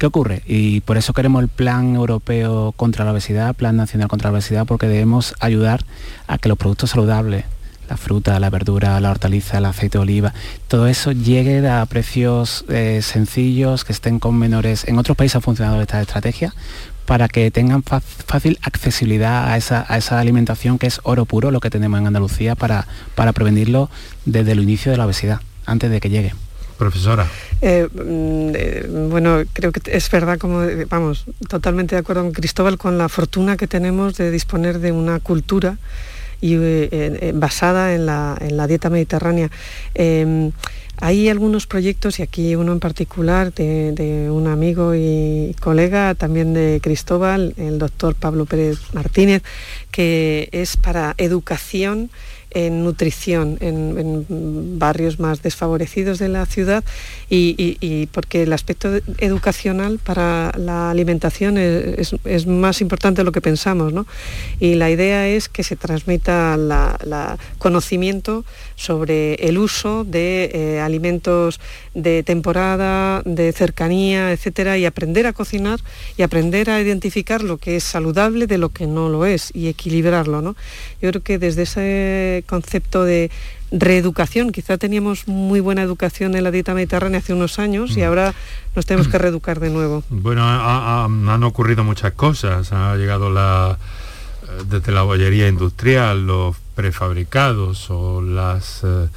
[0.00, 0.42] ¿Qué ocurre?
[0.46, 4.64] Y por eso queremos el Plan Europeo contra la Obesidad, Plan Nacional contra la Obesidad,
[4.64, 5.84] porque debemos ayudar
[6.26, 7.44] a que los productos saludables,
[7.86, 10.32] la fruta, la verdura, la hortaliza, el aceite de oliva,
[10.68, 14.88] todo eso llegue a precios eh, sencillos, que estén con menores.
[14.88, 16.54] En otros países ha funcionado esta estrategia
[17.04, 22.00] para que tengan fácil accesibilidad a esa, alimentación que es oro puro, lo que tenemos
[22.00, 23.90] en Andalucía, para, para prevenirlo
[24.24, 26.32] desde el inicio de la obesidad, antes de que llegue.
[26.80, 27.26] Profesora.
[27.60, 32.78] Eh, mm, eh, bueno, creo que es verdad, como vamos, totalmente de acuerdo con Cristóbal,
[32.78, 35.76] con la fortuna que tenemos de disponer de una cultura
[36.40, 39.50] y eh, basada en la, en la, dieta mediterránea.
[39.94, 40.52] Em,
[41.02, 46.80] hay algunos proyectos, y aquí uno en particular de, un amigo y colega, también de
[46.82, 49.42] Cristóbal, el doctor Pablo Pérez Martínez,
[49.90, 52.08] que es para educación
[52.50, 54.26] en nutrición en,
[54.78, 56.84] barrios más desfavorecidos de la ciudad
[57.28, 63.92] y, porque el aspecto educacional para la alimentación es, más importante de lo que pensamos.
[63.92, 64.06] ¿no?
[64.58, 68.44] Y la idea es que se transmita la, conocimiento
[68.80, 71.60] sobre el uso de eh, alimentos
[71.92, 75.80] de temporada, de cercanía, etcétera, y aprender a cocinar
[76.16, 79.68] y aprender a identificar lo que es saludable de lo que no lo es y
[79.68, 80.40] equilibrarlo.
[80.40, 80.56] ¿no?
[81.02, 83.30] Yo creo que desde ese concepto de
[83.70, 88.04] reeducación, quizá teníamos muy buena educación en la dieta mediterránea hace unos años y mm.
[88.04, 88.34] ahora
[88.74, 90.02] nos tenemos que reeducar de nuevo.
[90.08, 93.78] Bueno, han ocurrido muchas cosas, ha llegado la
[94.50, 99.08] eh, desde la bollería industrial, los prefabricados o las eh,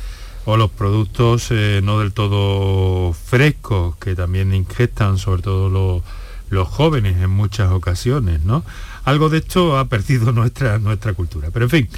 [0.44, 6.04] o los productos eh, no del todo frescos que también ingestan sobre todo los,
[6.50, 8.66] los jóvenes en muchas ocasiones, ¿no?
[9.06, 11.52] Algo de esto ha perdido nuestra, nuestra cultura.
[11.52, 11.90] Pero en fin,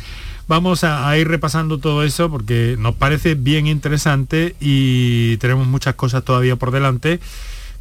[0.47, 6.23] Vamos a, ir repasando todo eso porque nos parece bien interesante y tenemos muchas cosas
[6.23, 7.19] todavía por delante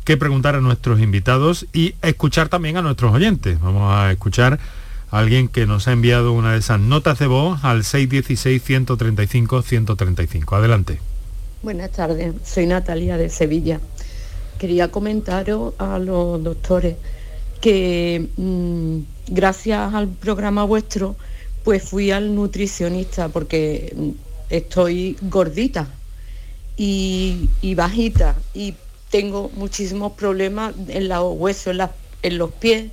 [0.04, 3.60] que preguntar a nuestros invitados y escuchar también a nuestros oyentes.
[3.60, 4.58] Vamos a escuchar
[5.10, 10.56] alguien que nos ha enviado una de esas notas de voz al 616-135-135.
[10.56, 11.00] Adelante.
[11.62, 13.80] Buenas tardes, soy Natalia de Sevilla.
[14.58, 16.96] Quería comentaros a los doctores
[17.60, 18.98] que mm,
[19.28, 21.16] gracias al programa vuestro
[21.64, 24.12] pues fui al nutricionista porque
[24.50, 25.88] estoy gordita
[26.76, 28.74] y, bajita y
[29.10, 31.76] tengo muchísimos problemas en los huesos,
[32.22, 32.90] en, los pies,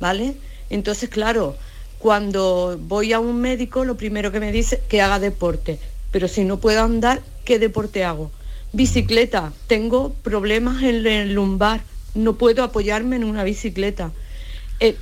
[0.00, 0.34] ¿vale?
[0.72, 1.54] Entonces, claro,
[1.98, 5.78] cuando voy a un médico, lo primero que me dice que haga deporte,
[6.10, 8.30] pero si no puedo andar, ¿qué deporte hago?
[8.72, 11.82] Bicicleta, tengo problemas en el lumbar,
[12.14, 14.12] no puedo apoyarme en una bicicleta.
[14.80, 14.96] Eh,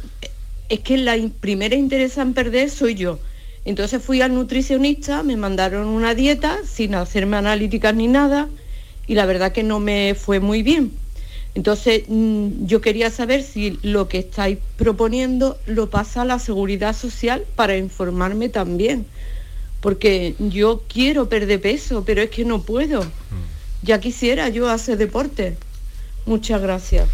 [0.68, 3.20] es que la primera interesa en perder soy yo.
[3.64, 8.48] Entonces fui al nutricionista, me mandaron una dieta sin hacerme analíticas ni nada
[9.06, 10.90] y la verdad que no me fue muy bien.
[11.55, 16.96] Entonces mm, yo quería saber si lo que estáis proponiendo lo pasa a la seguridad
[16.96, 19.07] social para informarme también.
[19.80, 23.03] Porque yo quiero perder peso, pero es que no puedo.
[23.03, 23.82] Mm.
[23.82, 25.57] Ya quisiera yo hacer deporte.
[26.26, 27.09] Muchas gracias.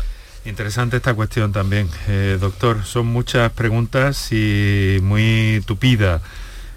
[0.44, 2.84] Interesante esta cuestión también, eh, doctor.
[2.84, 6.22] Son muchas preguntas y muy tupida,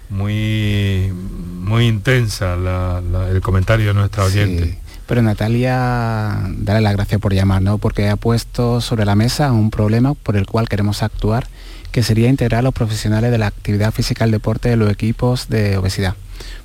[0.08, 2.54] muy, muy intensa
[3.30, 4.78] el comentario de nuestra oyente.
[5.10, 7.78] Pero Natalia, dale las gracias por llamar, ¿no?
[7.78, 11.48] porque ha puesto sobre la mesa un problema por el cual queremos actuar,
[11.90, 15.48] que sería integrar a los profesionales de la actividad física y deporte de los equipos
[15.48, 16.14] de obesidad.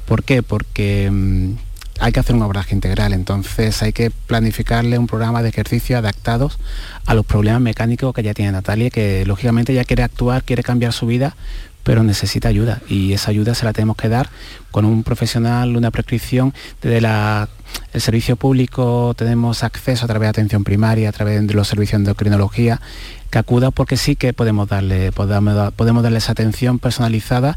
[0.06, 0.44] ¿Por qué?
[0.44, 1.10] Porque...
[1.12, 1.54] Mm,
[2.00, 6.60] hay que hacer un abordaje integral, entonces hay que planificarle un programa de ejercicio adaptados
[7.06, 10.94] a los problemas mecánicos que ya tiene Natalia, que lógicamente ya quiere actuar, quiere cambiar
[10.94, 11.36] su vida,
[11.84, 14.30] pero necesita ayuda y esa ayuda se la tenemos que dar
[14.72, 16.52] con un profesional, una prescripción.
[16.82, 21.68] Desde el servicio público tenemos acceso a través de atención primaria, a través de los
[21.68, 22.82] servicios de endocrinología,
[23.30, 27.56] que acuda porque sí que podemos darle, podemos, podemos darle esa atención personalizada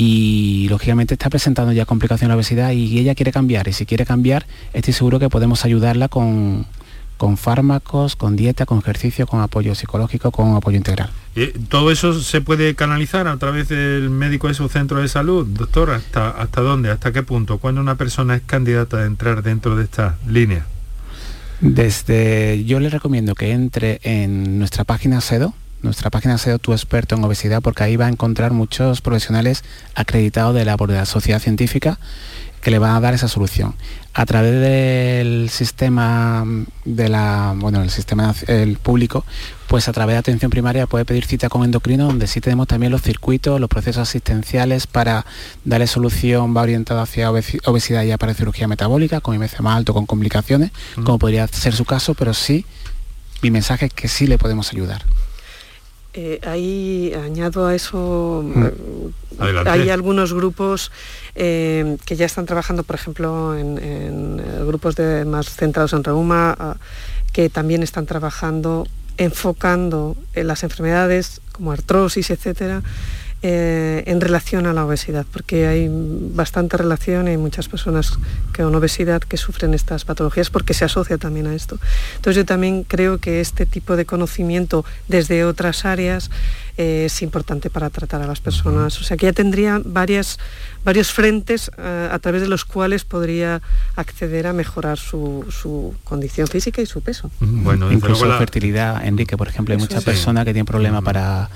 [0.00, 4.06] y lógicamente está presentando ya complicación la obesidad y ella quiere cambiar y si quiere
[4.06, 6.66] cambiar estoy seguro que podemos ayudarla con,
[7.16, 11.10] con fármacos, con dieta, con ejercicio, con apoyo psicológico, con apoyo integral.
[11.34, 15.44] ¿Y ¿Todo eso se puede canalizar a través del médico de su centro de salud?
[15.44, 16.90] Doctor, ¿hasta, ¿hasta dónde?
[16.90, 17.58] ¿Hasta qué punto?
[17.58, 20.64] ¿Cuándo una persona es candidata a entrar dentro de esta línea?
[21.60, 27.14] Desde, yo le recomiendo que entre en nuestra página SEDO, nuestra página SEO Tu Experto
[27.14, 29.64] en Obesidad, porque ahí va a encontrar muchos profesionales
[29.94, 31.98] acreditados de la, de la sociedad científica
[32.60, 33.74] que le van a dar esa solución.
[34.14, 36.44] A través del sistema
[36.84, 39.24] de la, bueno, el sistema el público,
[39.68, 42.90] pues a través de atención primaria puede pedir cita con endocrino, donde sí tenemos también
[42.90, 45.24] los circuitos, los procesos asistenciales para
[45.64, 50.06] darle solución, va orientado hacia obesidad ya para cirugía metabólica, con IMC más alto, con
[50.06, 52.66] complicaciones, como podría ser su caso, pero sí,
[53.42, 55.04] mi mensaje es que sí le podemos ayudar.
[56.14, 58.64] Eh, ahí añado a eso, mm.
[58.64, 60.90] eh, hay algunos grupos
[61.34, 66.76] eh, que ya están trabajando, por ejemplo, en, grupos de, más centrados en reuma, ah,
[67.32, 68.86] que también están trabajando
[69.18, 72.82] enfocando en las enfermedades como artrosis, etcétera,
[73.40, 78.18] eh, en relación a la obesidad, porque hay bastante relación y hay muchas personas
[78.56, 81.78] con obesidad que sufren estas patologías porque se asocia también a esto.
[82.16, 86.30] Entonces yo también creo que este tipo de conocimiento desde otras áreas
[86.78, 89.00] eh, es importante para tratar a las personas.
[89.00, 90.38] O sea que ya tendría varias,
[90.84, 93.62] varios frentes eh, a través de los cuales podría
[93.94, 97.30] acceder a mejorar su, condición física y su peso.
[97.40, 101.50] Bueno, incluso la fertilidad, Enrique, por ejemplo, hay muchas personas que tienen problemas para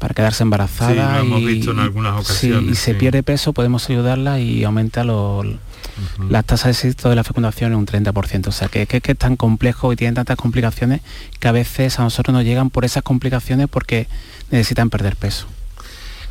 [0.00, 1.20] para quedarse embarazada.
[1.20, 2.72] hemos y, visto en algunas ocasiones.
[2.72, 7.72] y se pierde peso, podemos ayudarla y aumenta las tasas de éxito de la fecundación
[7.72, 8.48] en un 30%.
[8.48, 11.02] O sea, que, que, que es tan complejo y tiene tantas complicaciones
[11.38, 14.08] que a veces a nosotros nos llegan por esas complicaciones porque
[14.50, 15.46] necesitan perder peso.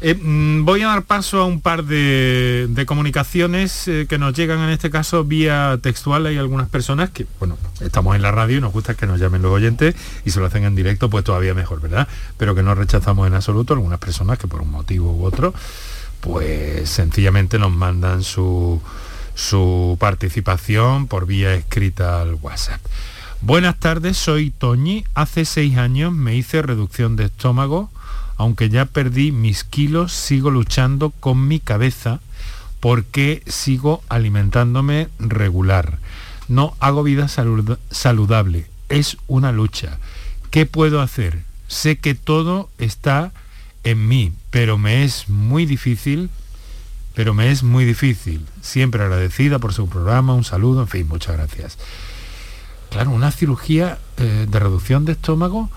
[0.02, 4.60] Eh, mm, voy a dar paso a un par de, comunicaciones eh, que nos llegan
[4.60, 6.26] en este caso vía textual.
[6.26, 9.42] Hay algunas personas que, bueno, estamos en la radio y nos gusta que nos llamen
[9.42, 12.08] los oyentes y se lo hacen en directo, pues todavía mejor, ¿verdad?
[12.38, 15.54] Pero que no rechazamos en absoluto algunas personas que por un motivo u otro,
[16.22, 18.82] pues sencillamente nos mandan su,
[19.36, 22.80] su participación por vía escrita al WhatsApp.
[23.42, 25.04] Buenas tardes, soy Toñi.
[25.14, 27.90] Hace seis años me hice reducción de estómago
[28.40, 32.22] aunque ya perdí mis kilos, sigo luchando con mi cabeza
[32.80, 36.00] porque sigo alimentándome regular.
[36.48, 40.00] No hago vida saludable, es una lucha.
[40.52, 41.44] ¿Qué puedo hacer?
[41.68, 43.34] Sé que todo está
[43.84, 46.30] en mí, pero me es muy difícil
[47.16, 48.46] pero me es muy difícil.
[48.62, 51.78] Siempre agradecida por su programa, un saludo, en fin, muchas gracias.
[52.92, 55.70] Claro, una cirugía eh, de reducción de estómago,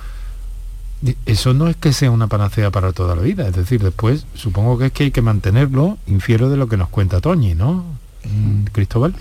[1.26, 4.78] eso no es que sea una panacea para toda la vida, es decir, después supongo
[4.78, 7.84] que es que hay que mantenerlo, infiero de lo que nos cuenta Toñi, ¿no?
[8.24, 9.14] Mm, Cristóbal.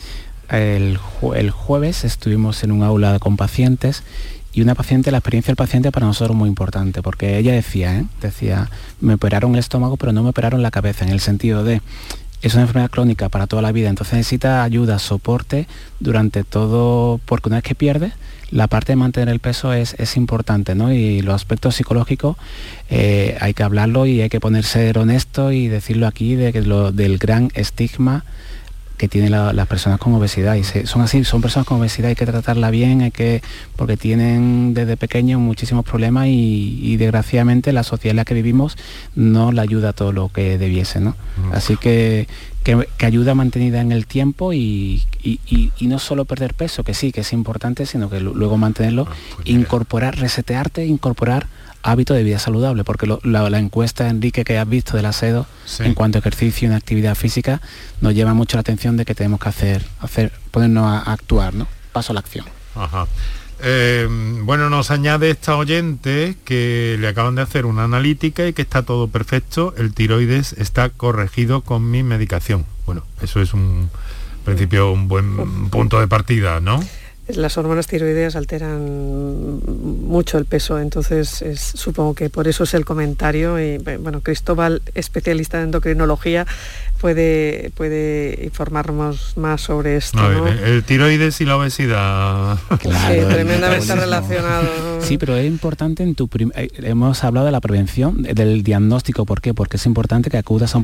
[0.49, 0.99] El,
[1.35, 4.03] el jueves estuvimos en un aula con pacientes
[4.53, 8.05] y una paciente, la experiencia del paciente para nosotros muy importante, porque ella decía, ¿eh?
[8.21, 8.69] decía,
[8.99, 11.81] me operaron el estómago, pero no me operaron la cabeza, en el sentido de,
[12.41, 15.67] es una enfermedad crónica para toda la vida, entonces necesita ayuda, soporte
[15.99, 18.11] durante todo, porque una vez que pierde,
[18.51, 20.91] la parte de mantener el peso es, es importante, ¿no?
[20.91, 22.35] Y los aspectos psicológicos
[22.89, 27.17] eh, hay que hablarlo y hay que ponerse honesto y decirlo aquí de lo, del
[27.17, 28.25] gran estigma
[29.01, 32.27] que tienen las personas con obesidad y son así, son personas con obesidad, hay que
[32.27, 33.41] tratarla bien, hay que,
[33.75, 38.77] porque tienen desde pequeños muchísimos problemas y, desgraciadamente la sociedad en la que vivimos
[39.15, 41.15] no la ayuda a todo lo que debiese, ¿no?
[41.37, 41.53] Mm.
[41.53, 42.27] Así que,
[42.63, 45.01] que, ayuda mantenida en el tiempo y,
[45.81, 49.49] no solo perder peso, que sí, que es importante, sino que luego mantenerlo, ah, pues
[49.49, 51.47] incorporar, resetearte, incorporar
[51.83, 55.47] hábito de vida saludable, porque la, encuesta, Enrique, que has visto del asedo
[55.79, 57.61] en cuanto a ejercicio y actividad física,
[58.01, 61.67] nos lleva mucho la atención de que tenemos que hacer, hacer ponernos a, actuar, ¿no?
[61.91, 62.45] Paso a la acción.
[63.63, 64.07] Eh,
[64.43, 68.83] bueno, nos añade esta oyente que le acaban de hacer una analítica y que está
[68.83, 72.65] todo perfecto, el tiroides está corregido con mi medicación.
[72.85, 73.89] Bueno, eso es un
[74.45, 76.83] principio, un buen punto de partida, ¿no?
[77.35, 81.43] Las hormonas tiroideas alteran mucho el peso, entonces
[81.75, 83.59] supongo que por eso es el comentario.
[83.59, 86.45] Y bueno, Cristóbal, especialista en endocrinología,
[86.99, 90.19] puede, puede informarnos más sobre esto.
[90.47, 92.59] el, tiroides y la obesidad.
[92.81, 94.67] Claro, sí, tremendamente relacionado.
[95.01, 99.41] Sí, pero es importante en tu eh, hemos hablado de la prevención, del diagnóstico, ¿por
[99.41, 99.53] qué?
[99.53, 100.83] Porque es importante que acudas a un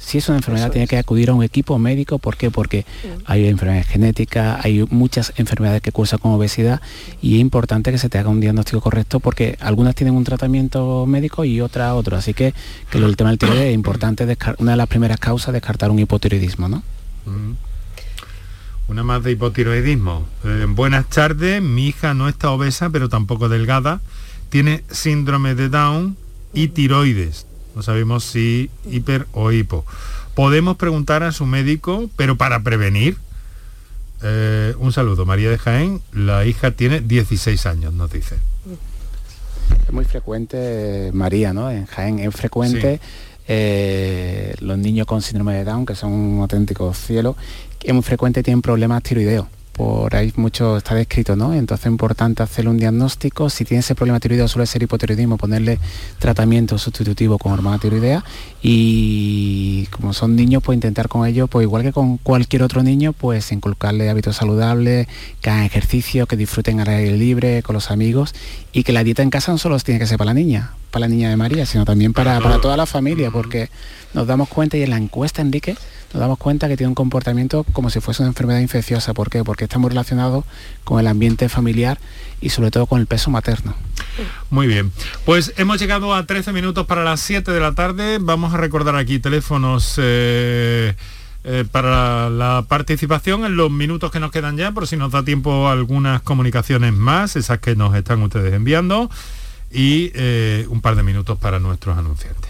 [0.00, 2.18] si es una enfermedad, tiene que acudir a un equipo médico.
[2.18, 2.50] ¿Por qué?
[2.50, 2.86] Porque
[3.26, 6.80] hay enfermedades genéticas, hay muchas enfermedades que cursan con obesidad
[7.20, 11.04] y es importante que se te haga un diagnóstico correcto porque algunas tienen un tratamiento
[11.06, 12.16] médico y otras otro.
[12.16, 12.54] Así que,
[12.90, 14.26] que el tema del tiroides es importante,
[14.58, 16.82] una de las primeras causas, descartar un hipotiroidismo, ¿no?
[18.88, 20.26] Una más de hipotiroidismo.
[20.44, 24.00] Eh, buenas tardes, mi hija no está obesa, pero tampoco delgada.
[24.48, 26.16] Tiene síndrome de Down
[26.54, 29.84] y tiroides no sabemos si hiper o hipo.
[30.34, 33.16] Podemos preguntar a su médico, pero para prevenir.
[34.22, 36.00] Eh, un saludo, María de Jaén.
[36.12, 38.36] La hija tiene 16 años, nos dice.
[39.86, 41.70] Es muy frecuente, María, ¿no?
[41.70, 43.00] En Jaén es frecuente
[43.48, 47.36] eh, los niños con síndrome de Down, que son un auténtico cielo,
[47.82, 49.46] es muy frecuente tienen problemas tiroideos
[49.80, 51.54] por ahí mucho está descrito, ¿no?
[51.54, 53.48] Entonces es importante hacerle un diagnóstico.
[53.48, 55.78] Si tiene ese problema tiroideo suele ser hipotiroidismo, ponerle
[56.18, 58.22] tratamiento sustitutivo con hormona tiroidea
[58.60, 63.14] y como son niños, pues intentar con ellos, pues igual que con cualquier otro niño,
[63.14, 65.08] pues inculcarle hábitos saludables,
[65.40, 68.34] que hagan ejercicio, que disfruten al aire libre, con los amigos
[68.74, 71.06] y que la dieta en casa no solo tiene que ser para la niña, para
[71.06, 73.70] la niña de María, sino también para, para toda la familia, porque
[74.12, 75.74] nos damos cuenta y en la encuesta, Enrique,
[76.12, 79.14] nos damos cuenta que tiene un comportamiento como si fuese una enfermedad infecciosa.
[79.14, 79.44] ¿Por qué?
[79.44, 80.44] Porque está muy relacionado
[80.84, 81.98] con el ambiente familiar
[82.40, 83.74] y sobre todo con el peso materno.
[84.50, 84.92] Muy bien,
[85.24, 88.18] pues hemos llegado a 13 minutos para las 7 de la tarde.
[88.20, 90.94] Vamos a recordar aquí teléfonos eh,
[91.44, 95.24] eh, para la participación en los minutos que nos quedan ya, por si nos da
[95.24, 99.10] tiempo algunas comunicaciones más, esas que nos están ustedes enviando,
[99.70, 102.49] y eh, un par de minutos para nuestros anunciantes.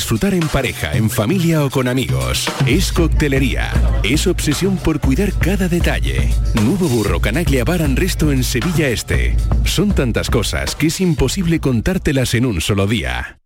[0.00, 2.50] disfrutar en pareja, en familia o con amigos.
[2.66, 3.70] Es coctelería.
[4.02, 6.30] Es obsesión por cuidar cada detalle.
[6.54, 9.36] Nuevo Burro Canaglia Bar Resto en Sevilla Este.
[9.64, 13.39] Son tantas cosas que es imposible contártelas en un solo día.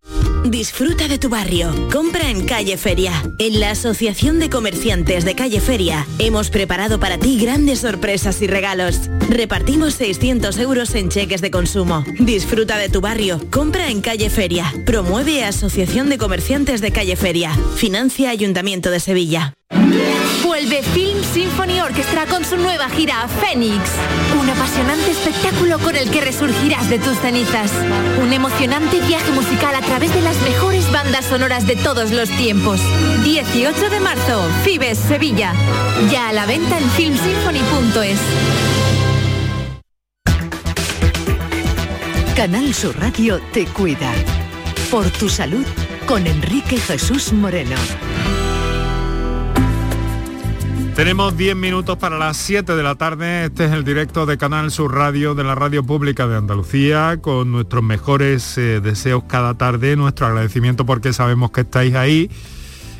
[0.44, 1.72] Disfruta de tu barrio.
[1.90, 3.12] Compra en Calle Feria.
[3.38, 8.46] En la Asociación de Comerciantes de Calle Feria hemos preparado para ti grandes sorpresas y
[8.46, 9.08] regalos.
[9.30, 12.04] Repartimos 600 euros en cheques de consumo.
[12.18, 13.40] Disfruta de tu barrio.
[13.50, 14.70] Compra en Calle Feria.
[14.84, 17.50] Promueve Asociación de Comerciantes de Calle Feria.
[17.76, 19.54] Financia Ayuntamiento de Sevilla.
[19.70, 23.90] Vuelve Film Symphony Orchestra con su nueva gira Fénix.
[24.40, 27.72] Un apasionante espectáculo con el que resurgirás de tus cenizas.
[28.22, 32.80] Un emocionante viaje musical a través de las mejores bandas sonoras de todos los tiempos.
[33.24, 35.52] 18 de marzo, Fibes, Sevilla.
[36.10, 38.18] Ya a la venta en filmsymphony.es.
[42.36, 44.12] Canal Sur Radio te cuida.
[44.90, 45.64] Por tu salud
[46.06, 47.76] con Enrique Jesús Moreno.
[50.96, 53.46] Tenemos 10 minutos para las 7 de la tarde.
[53.46, 57.50] Este es el directo de Canal Sur Radio de la Radio Pública de Andalucía con
[57.50, 62.30] nuestros mejores eh, deseos cada tarde, nuestro agradecimiento porque sabemos que estáis ahí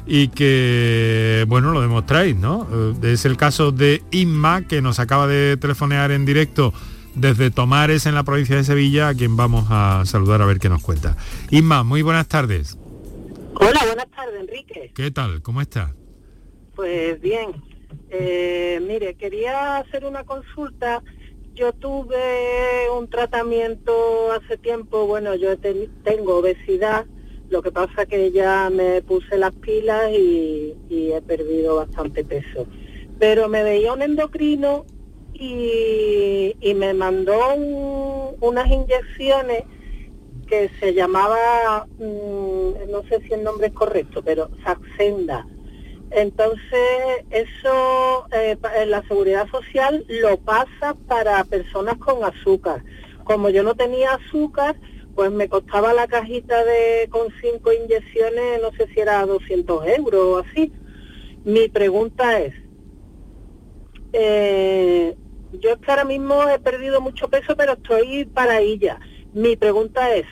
[0.06, 2.66] y que, bueno, lo demostráis, ¿no?
[3.00, 6.74] Eh, es el caso de Inma que nos acaba de telefonear en directo
[7.14, 10.68] desde Tomares en la provincia de Sevilla, a quien vamos a saludar a ver qué
[10.68, 11.16] nos cuenta.
[11.48, 12.76] Inma, muy buenas tardes.
[13.54, 14.90] Hola, buenas tardes, Enrique.
[14.92, 15.42] ¿Qué tal?
[15.42, 15.94] ¿Cómo está?
[16.74, 17.52] Pues bien,
[18.10, 21.02] eh, mire, quería hacer una consulta.
[21.54, 27.06] Yo tuve un tratamiento hace tiempo, bueno, yo te- tengo obesidad,
[27.50, 32.66] lo que pasa que ya me puse las pilas y, he perdido bastante peso.
[33.18, 34.84] Pero me veía un endocrino
[35.34, 39.64] y, me mandó un- unas inyecciones
[40.48, 45.46] que se llamaba, mm, no sé si el nombre es correcto, pero Saxenda.
[46.14, 52.84] Entonces, eso eh, en la seguridad social lo pasa para personas con azúcar.
[53.24, 54.76] Como yo no tenía azúcar,
[55.16, 60.20] pues me costaba la cajita de con cinco inyecciones, no sé si era 200 euros
[60.22, 60.72] o así.
[61.44, 62.54] Mi pregunta es,
[64.12, 65.16] eh,
[65.52, 69.00] yo es que ahora mismo he perdido mucho peso, pero estoy para ella.
[69.32, 70.26] Mi pregunta es,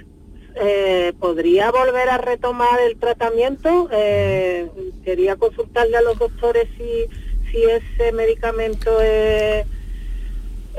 [0.57, 3.89] eh, ¿podría volver a retomar el tratamiento?
[3.93, 4.69] Eh,
[5.05, 7.07] quería consultarle a los doctores si,
[7.51, 9.67] si ese medicamento es,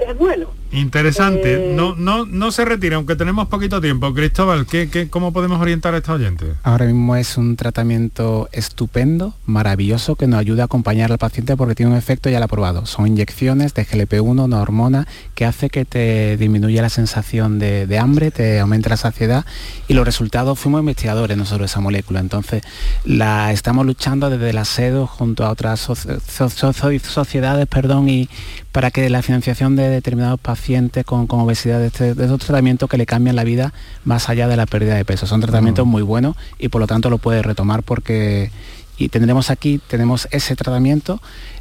[0.07, 0.62] es bueno.
[0.73, 1.71] Interesante.
[1.71, 4.13] Eh, No, no, no se retira, aunque tenemos poquito tiempo.
[4.13, 6.45] Cristóbal, ¿qué, qué, cómo podemos orientar a esta oyente?
[6.63, 11.75] Ahora mismo es un tratamiento estupendo, maravilloso, que nos ayuda a acompañar al paciente porque
[11.75, 12.85] tiene un efecto, ya lo ha probado.
[12.85, 17.99] Son inyecciones de GLP-1, una hormona que hace que te disminuya la sensación de, de
[17.99, 19.45] hambre, te aumenta la saciedad
[19.87, 22.19] y los resultados, fuimos investigadores nosotros de esa molécula.
[22.19, 22.63] Entonces
[23.05, 28.27] la estamos luchando desde la SEDO junto a otras so- so- so- sociedades perdón, y
[28.71, 30.62] para que la financiación de determinados pacientes
[31.05, 33.73] con, con obesidad de, este- de estos tratamientos que le cambian la vida
[34.05, 35.25] más allá de la pérdida de peso.
[35.27, 38.51] Son tratamientos muy buenos y por lo tanto lo puede retomar porque
[38.97, 41.19] y tendremos aquí, tenemos ese tratamiento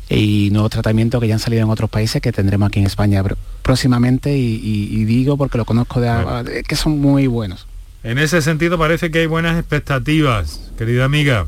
[0.09, 3.23] y nuevos tratamientos que ya han salido en otros países que tendremos aquí en España
[3.25, 7.27] pr- próximamente y, y- y digo porque lo conozco de, a- de- que son muy
[7.27, 7.67] buenos.
[8.05, 11.47] En ese sentido parece que hay buenas expectativas, querida amiga.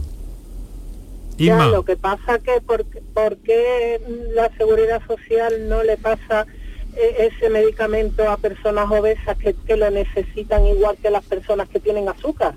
[1.37, 4.01] Ya, lo que pasa que por, por qué
[4.35, 6.47] la seguridad social no le pasa
[7.19, 12.09] ese medicamento a personas obesas que, que lo necesitan igual que las personas que tienen
[12.09, 12.55] azúcar.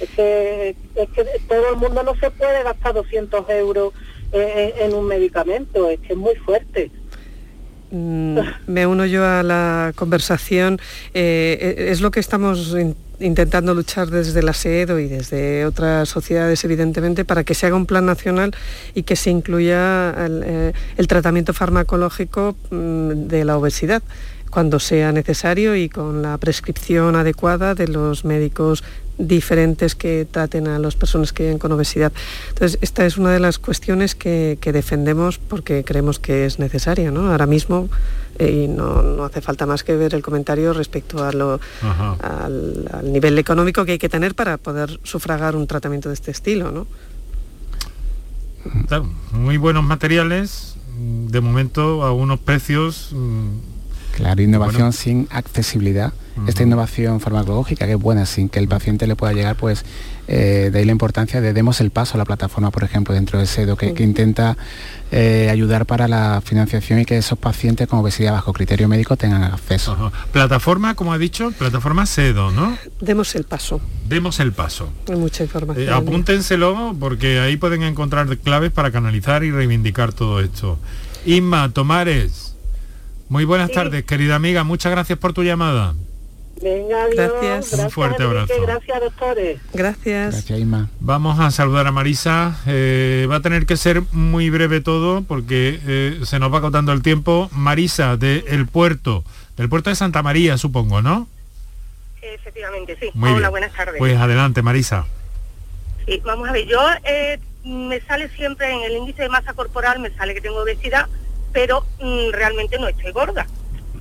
[0.00, 3.92] Es que, es que todo el mundo no se puede gastar 200 euros
[4.32, 6.90] eh, en un medicamento, es que es muy fuerte.
[7.90, 10.80] Mm, me uno yo a la conversación.
[11.12, 12.74] Eh, e- es lo que estamos
[13.20, 17.86] intentando luchar desde la SEDO y desde otras sociedades, evidentemente, para que se haga un
[17.86, 18.52] plan nacional
[18.94, 24.02] y que se incluya el, eh, el tratamiento farmacológico mm, de la obesidad
[24.50, 28.82] cuando sea necesario y con la prescripción adecuada de los médicos
[29.26, 32.12] diferentes que traten a las personas que viven con obesidad.
[32.48, 37.10] Entonces, esta es una de las cuestiones que, que defendemos porque creemos que es necesaria.
[37.10, 37.30] ¿no?
[37.30, 37.88] Ahora mismo,
[38.38, 42.88] eh, y no, no hace falta más que ver el comentario respecto a lo, al,
[42.92, 46.70] al nivel económico que hay que tener para poder sufragar un tratamiento de este estilo.
[46.72, 46.86] ¿no?
[48.88, 53.10] Claro, muy buenos materiales, de momento a unos precios...
[53.12, 53.48] mm,
[54.16, 54.92] Claro, innovación Bueno.
[54.92, 56.12] sin accesibilidad.
[56.46, 59.84] Esta innovación farmacológica que es buena, sin que el paciente le pueda llegar, pues
[60.28, 63.38] eh, de ahí la importancia de demos el paso a la plataforma, por ejemplo, dentro
[63.38, 64.56] de SEDO, que, que intenta
[65.12, 69.42] eh, ayudar para la financiación y que esos pacientes con obesidad bajo criterio médico tengan
[69.42, 70.12] acceso.
[70.32, 72.78] Plataforma, como ha dicho, plataforma SEDO, ¿no?
[73.00, 73.80] Demos el paso.
[74.08, 74.92] Demos el paso.
[75.08, 75.88] Hay mucha información.
[75.88, 80.78] Eh, apúntenselo porque ahí pueden encontrar claves para canalizar y reivindicar todo esto.
[81.26, 82.54] Inma, Tomares,
[83.28, 85.94] muy buenas tardes, querida amiga, muchas gracias por tu llamada.
[86.62, 87.16] Venga, adiós.
[87.16, 87.72] Gracias.
[87.72, 88.52] Un fuerte abrazo.
[88.60, 89.60] Gracias, doctores.
[89.72, 90.34] Gracias.
[90.34, 90.90] Gracias, Isma.
[91.00, 92.58] Vamos a saludar a Marisa.
[92.66, 96.92] Eh, va a tener que ser muy breve todo porque eh, se nos va acotando
[96.92, 97.48] el tiempo.
[97.52, 99.24] Marisa, del puerto,
[99.56, 101.28] del puerto de Santa María, supongo, ¿no?
[102.20, 103.10] Efectivamente, sí.
[103.14, 103.50] Muy Hola, bien.
[103.50, 103.96] buenas tardes.
[103.98, 105.06] Pues adelante, Marisa.
[106.06, 109.98] Sí, vamos a ver, yo eh, me sale siempre en el índice de masa corporal,
[110.00, 111.06] me sale que tengo obesidad,
[111.52, 113.46] pero mm, realmente no estoy gorda.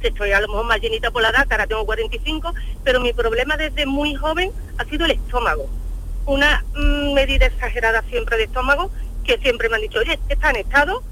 [0.07, 3.57] Estoy a lo mejor más llenita por la edad, ahora tengo 45, pero mi problema
[3.57, 5.69] desde muy joven ha sido el estómago.
[6.25, 8.91] Una mm, medida exagerada siempre de estómago,
[9.23, 11.03] que siempre me han dicho, oye, está en estado,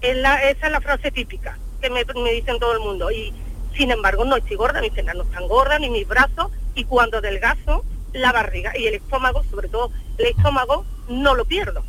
[0.00, 3.10] es esa es la frase típica que me, dicen todo el mundo.
[3.10, 3.32] Y
[3.76, 7.18] sin embargo no estoy gorda, mis piernas no están gordas, ni mis brazos, y cuando
[7.18, 11.84] adelgazo, la barriga y el estómago, sobre todo el estómago, no lo pierdo.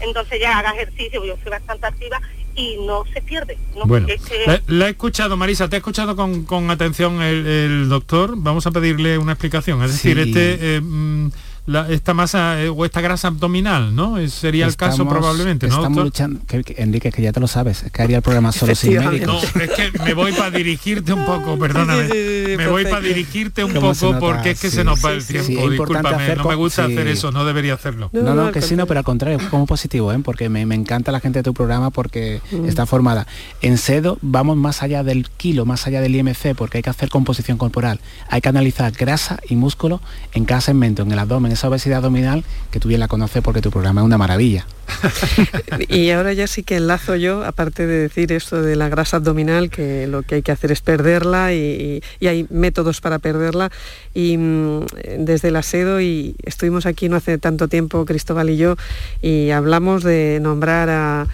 [0.00, 2.20] Entonces ya haga ejercicio, yo soy bastante activa
[2.56, 3.58] y no se pierde.
[3.76, 3.84] ¿no?
[3.84, 7.46] Bueno, Es que- la, la he escuchado, Marisa, te ha escuchado con, con atención el,
[7.46, 8.34] el doctor.
[8.36, 9.82] Vamos a pedirle una explicación.
[9.82, 10.28] Es decir, Sí.
[10.30, 11.30] este, eh, mm,
[11.66, 14.18] la- esta masa eh, o esta grasa abdominal, ¿no?
[14.18, 17.48] Eh, Sería el caso probablemente, ¿no, Estamos luchando, que, que- Enrique, que ya te lo
[17.48, 19.26] sabes, es que haría el programa solo sin médico.
[19.32, 22.06] No, es que me voy para dirigirte un poco, perdóname.
[22.06, 24.26] Sí, sí, sí, me voy para dirigirte un ¿Cómo se poco nota?
[24.26, 25.70] porque es que Sí, se nos va sí, el tiempo.
[25.70, 26.92] Discúlpame, hacer no me gusta sí.
[26.92, 28.10] hacer eso, no debería hacerlo.
[28.12, 30.18] No, no, que sí, no, pero al contrario, como positivo, ¿eh?
[30.22, 32.66] porque me, me encanta la gente de tu programa porque Mm.
[32.66, 33.26] está formada.
[33.60, 37.08] En SEDO vamos más allá del kilo, más allá del IMC, porque hay que hacer
[37.08, 38.00] composición corporal.
[38.28, 40.00] Hay que analizar grasa y músculo
[40.32, 43.60] en cada segmento, en el abdomen, esa obesidad abdominal, que tú bien la conoces porque
[43.60, 44.66] tu programa es una maravilla.
[45.88, 49.70] Y ahora ya sí que enlazo yo, aparte de decir esto de la grasa abdominal,
[49.70, 53.70] que lo que hay que hacer es perderla y, hay métodos para perderla.
[54.14, 54.86] Y mm,
[55.18, 58.76] desde el asedo, y estuvimos aquí no hace tanto tiempo, Cristóbal y yo,
[59.22, 61.26] y hablamos de nombrar a,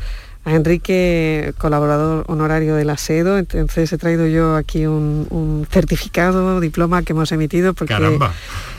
[0.45, 3.38] a Enrique colaborador honorario del asedo.
[3.38, 8.32] Entonces he traído yo aquí un, un certificado, diploma que hemos emitido porque Caramba.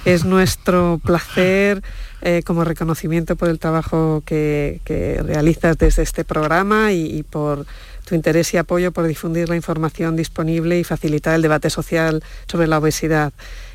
[0.05, 1.82] es nuestro placer
[2.22, 7.66] eh, como reconocimiento por el trabajo que, que realizas desde este programa y, y por
[8.05, 12.68] tu interés y apoyo por difundir la información disponible y facilitar el debate social sobre
[12.68, 13.32] la obesidad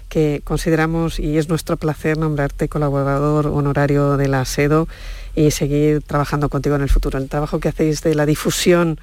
[0.09, 4.89] que consideramos y es nuestro placer nombrarte colaborador honorario de la SEDO
[5.35, 7.19] y seguir trabajando contigo en el futuro.
[7.19, 8.99] El trabajo que hacéis de la difusión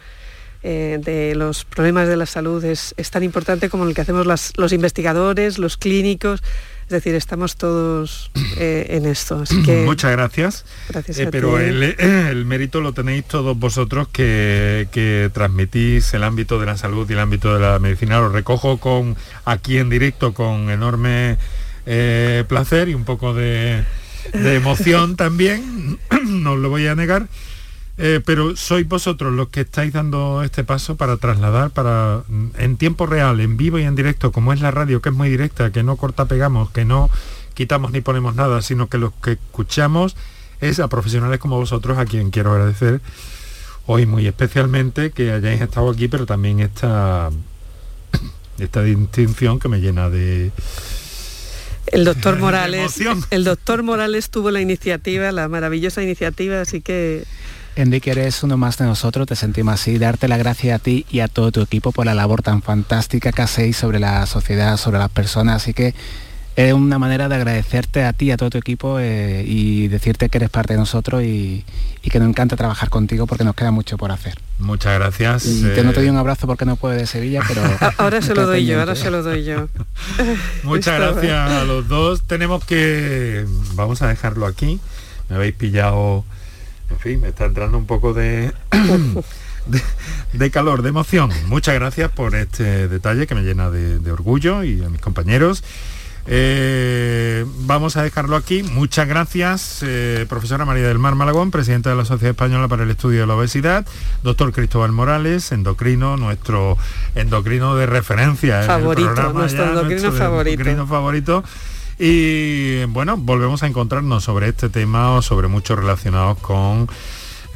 [0.63, 4.73] eh, de los problemas de la salud es, tan importante como el que hacemos los
[4.73, 6.41] investigadores, los clínicos,
[6.85, 9.39] es decir, estamos todos eh, en esto.
[9.39, 10.65] Así que Muchas gracias.
[10.89, 11.95] Gracias Eh, pero el, eh,
[12.29, 17.13] el mérito lo tenéis todos vosotros que, que transmitís el ámbito de la salud y
[17.13, 18.19] el ámbito de la medicina.
[18.19, 21.37] Lo recojo con aquí en directo con enorme
[21.87, 23.83] eh, placer y un poco de,
[24.33, 27.27] de emoción también, no os lo voy a negar.
[27.97, 32.75] Eh, pero sois vosotros los que estáis dando este paso para trasladar, para mm, en
[32.75, 35.71] tiempo real, en vivo y en directo, como es la radio, que es muy directa,
[35.71, 37.09] que no corta pegamos, que no
[37.53, 40.17] quitamos ni ponemos nada, sino que los que escuchamos
[40.59, 42.99] es a profesionales como vosotros, a quien quiero agradecer
[43.85, 47.29] hoy muy especialmente que hayáis estado aquí, pero también esta,
[48.59, 50.51] esta distinción que me llena de,
[51.87, 57.25] el doctor Morales, el doctor Morales tuvo la iniciativa, la maravillosa iniciativa, así que
[57.75, 61.19] Enrique, eres uno más de nosotros, te sentimos así, darte la gracia a ti y
[61.19, 64.97] a todo tu equipo por la labor tan fantástica que hacéis sobre la sociedad, sobre
[64.97, 65.93] las personas, así que
[66.55, 70.29] es una manera de agradecerte a ti y a todo tu equipo eh, y decirte
[70.29, 71.65] que eres parte de nosotros y,
[72.01, 74.35] y que nos encanta trabajar contigo porque nos queda mucho por hacer.
[74.57, 75.45] Muchas gracias.
[75.45, 77.61] Y te no te eh, doy un abrazo porque no puedo de Sevilla, pero...
[77.97, 79.67] ahora se lo doy yo, ahora se lo doy yo.
[80.63, 82.21] Muchas gracias a los dos.
[82.21, 83.45] Tenemos que...
[83.73, 84.79] Vamos a dejarlo aquí.
[85.27, 86.23] Me habéis pillado...
[86.89, 88.53] En fin, me está entrando un poco de...
[89.65, 89.81] de,
[90.33, 91.31] de calor, de emoción.
[91.47, 95.63] Muchas gracias por este detalle que me llena de, de orgullo y a mis compañeros.
[96.27, 98.63] Eh, vamos a dejarlo aquí.
[98.63, 102.89] Muchas gracias, eh, profesora María del Mar Malagón, presidenta de la Sociedad Española para el
[102.89, 103.85] Estudio de la Obesidad,
[104.23, 106.77] doctor Cristóbal Morales, endocrino, nuestro
[107.13, 108.55] endocrino de referencia.
[108.55, 110.61] en el Favorito, programa nuestro ya, endocrino nuestro favorito.
[110.61, 111.43] endocrino favorito.
[111.97, 116.87] Y bueno, volvemos a encontrarnos sobre este tema o sobre muchos relacionados con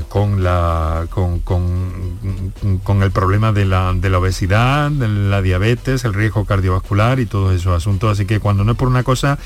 [0.08, 2.54] con la con, con-
[2.86, 7.26] con el problema de la, de la obesidad, de la diabetes, el riesgo cardiovascular y
[7.26, 8.10] todos esos asuntos.
[8.14, 9.38] Así que cuando no es por una cosa,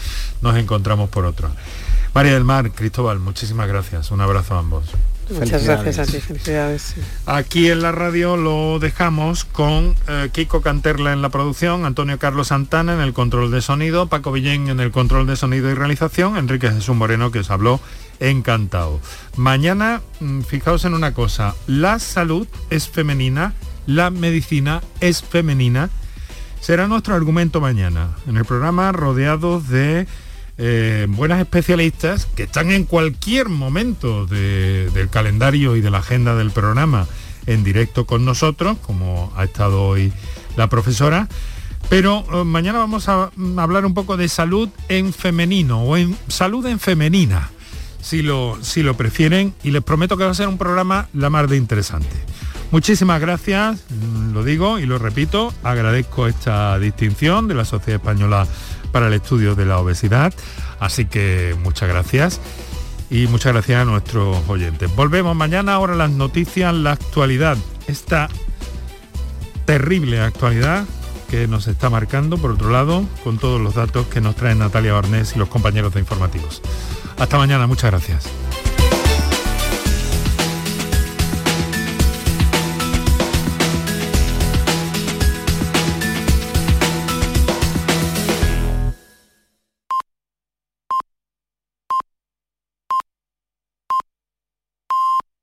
[0.44, 1.50] nos encontramos por otra.
[2.14, 4.12] María del Mar, Cristóbal, muchísimas gracias.
[4.12, 4.86] Un abrazo a ambos.
[5.30, 6.82] Muchas gracias a ti, felicidades.
[6.82, 7.02] sí.
[7.26, 12.48] Aquí en la radio lo dejamos con eh, Kiko Canterla en la producción, Antonio Carlos
[12.48, 16.38] Santana en el control de sonido, Paco Villén en el control de sonido y realización,
[16.38, 17.80] Enrique Jesús Moreno que os habló
[18.20, 19.00] encantado.
[19.36, 23.54] Mañana, mm, fijaos en una cosa, la salud es femenina,
[23.86, 25.90] la medicina es femenina.
[26.60, 30.08] será nuestro argumento mañana, en el programa rodeados de
[30.58, 36.52] eh, buenas especialistas que están en cualquier momento del calendario y de la agenda del
[36.52, 37.08] programa
[37.46, 40.14] en directo con nosotros, como ha estado hoy
[40.56, 41.28] la profesora.
[41.90, 46.16] Pero eh, mañana vamos a mm, hablar un poco de salud en femenino o en
[46.28, 47.50] salud en femenina,
[48.02, 51.30] si lo, si lo prefieren, y les prometo que va a ser un programa la
[51.30, 52.16] más de interesante.
[52.72, 58.48] Muchísimas gracias, mm, lo digo y lo repito, agradezco esta distinción de la Sociedad Española
[58.94, 60.34] para el Estudio de la Obesidad,
[60.80, 62.40] así que muchas gracias
[63.10, 64.96] y muchas gracias a nuestros oyentes.
[64.96, 68.30] Volvemos mañana, ahora las noticias, la actualidad, esta
[69.66, 70.86] terrible actualidad
[71.30, 74.94] que nos está marcando, por otro lado, con todos los datos que nos traen Natalia
[74.94, 76.62] Barnés y los compañeros de informativos.
[77.18, 78.30] Hasta mañana, muchas gracias.